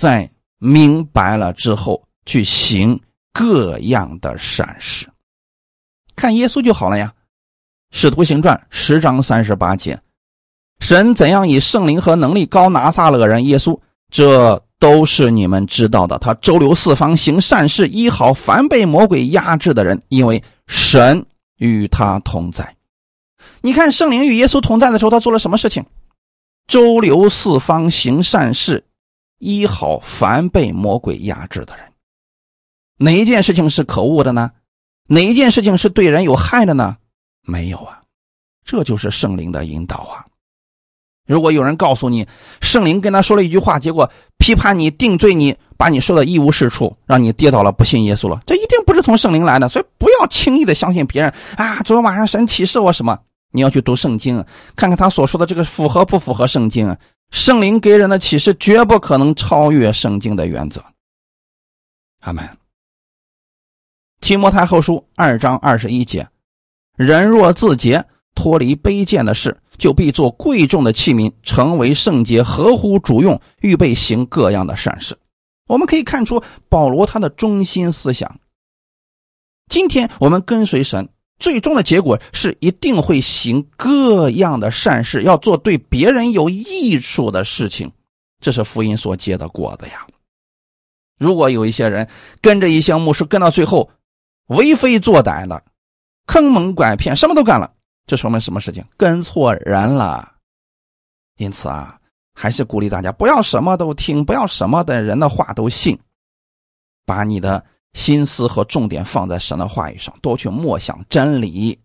[0.00, 2.98] 在明白了之后去行
[3.34, 5.06] 各样的善事，
[6.16, 7.12] 看耶稣就好了呀。
[7.90, 10.00] 使徒行传十章三十八节，
[10.78, 13.78] 神怎样以圣灵和能力高拿撒勒人耶稣，
[14.10, 16.18] 这都是你们知道的。
[16.18, 21.26] 他周流四方行善事，医好凡被魔鬼压制的人，因为神
[21.58, 22.74] 与他同在。
[23.60, 25.84] 你看圣灵与耶稣同在的时候，他做了什么事情？
[26.66, 28.82] 周流四方行善事，
[29.40, 31.84] 医好凡被魔鬼压制的人。
[32.96, 34.50] 哪一件事情是可恶的呢？
[35.08, 36.96] 哪一件事情是对人有害的呢？
[37.42, 38.00] 没有啊，
[38.64, 40.24] 这就是圣灵的引导啊！
[41.26, 42.26] 如果有人告诉你，
[42.60, 49.68] 圣灵跟他说了一句话，结果批判你、定罪你，把你说的一无是处，让你跌倒了，不信耶稣了，这一定不是从圣灵来的。
[49.68, 51.82] 所以不要轻易的相信别人啊！
[51.82, 53.18] 昨天晚上神启示我什么？
[53.52, 54.44] 你要去读圣经，
[54.76, 56.94] 看看他所说的这个符合不符合圣经。
[57.30, 60.84] 圣灵给人的启示绝不可能超越圣经的原则。
[62.20, 62.48] 阿门。
[64.20, 66.28] 提摩太后书二章二十一节。
[66.96, 68.04] 人若自洁，
[68.34, 75.18] 脱离卑贱的事，就必做贵重的器皿，成为圣洁，合乎主用，预备行各样的善事。
[75.66, 78.40] 我们可以看出保罗他的中心思想。
[79.68, 81.08] 今天我们跟随神，
[81.40, 87.90] 最终的结果是一定会行各样的善事，要做对别人有益处的事情。
[88.40, 90.06] 这是福音所结的果子呀。
[91.18, 92.08] 如果有一些人
[92.40, 93.90] 跟着一项牧师跟到最后，
[94.46, 95.62] 为非作歹的。
[96.26, 97.72] 坑蒙拐骗，什么都干了，
[98.06, 98.84] 这说明什么事情？
[98.96, 100.36] 跟错人了。
[101.38, 101.98] 因此啊，
[102.34, 105.98] 还是鼓励大家不要什么都听，不要什么的人的话都信，
[107.04, 111.78] 把你的心思和重点放在神的话语上，多去默想真理。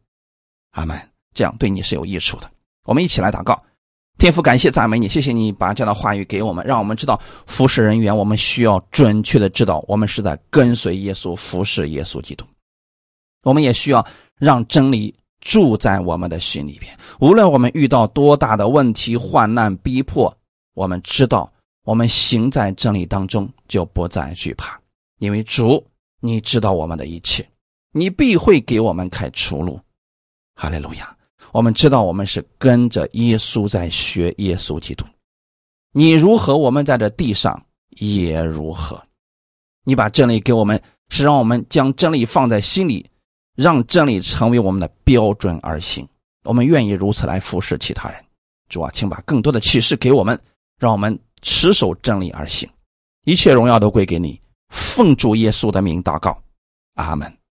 [0.71, 0.97] 阿门。
[1.33, 2.49] 这样对你是有益处的。
[2.85, 3.61] 我们一起来祷告，
[4.17, 12.45] 天父，感谢赞美你，谢谢你把这样的话语给我们，让我们知道服侍人员，我们需要准确的知道我们是在跟随耶稣，服侍耶稣基督。
[13.43, 14.07] 我们也需要
[14.39, 20.33] 让真理住在我们的心里边，无论我们遇到多大的问题、患难、逼迫。
[20.73, 21.51] 我们知道，
[21.83, 24.79] 我们行在真理当中，就不再惧怕，
[25.19, 25.85] 因为主，
[26.25, 27.47] 你知道我们的一切，
[27.91, 29.79] 你必会给我们开出路。
[30.55, 31.15] 哈利路亚！
[31.51, 35.05] 我们知道，我们是跟着耶稣在学耶稣基督。
[35.91, 39.01] 你如何，我们在这地上也如何。
[39.83, 43.09] 你把真理给我们，是让我们将真理放在心里，
[43.55, 46.07] 让真理成为我们的标准而行。
[46.43, 48.25] 我们愿意如此来服侍其他人。
[48.67, 50.39] 主啊，请把更多的启示给我们。
[50.77, 52.69] 让我们持守真理而行，
[53.23, 54.41] 一切荣耀都归给你。
[54.69, 56.41] 奉主耶稣的名祷告，
[56.95, 57.44] 阿门。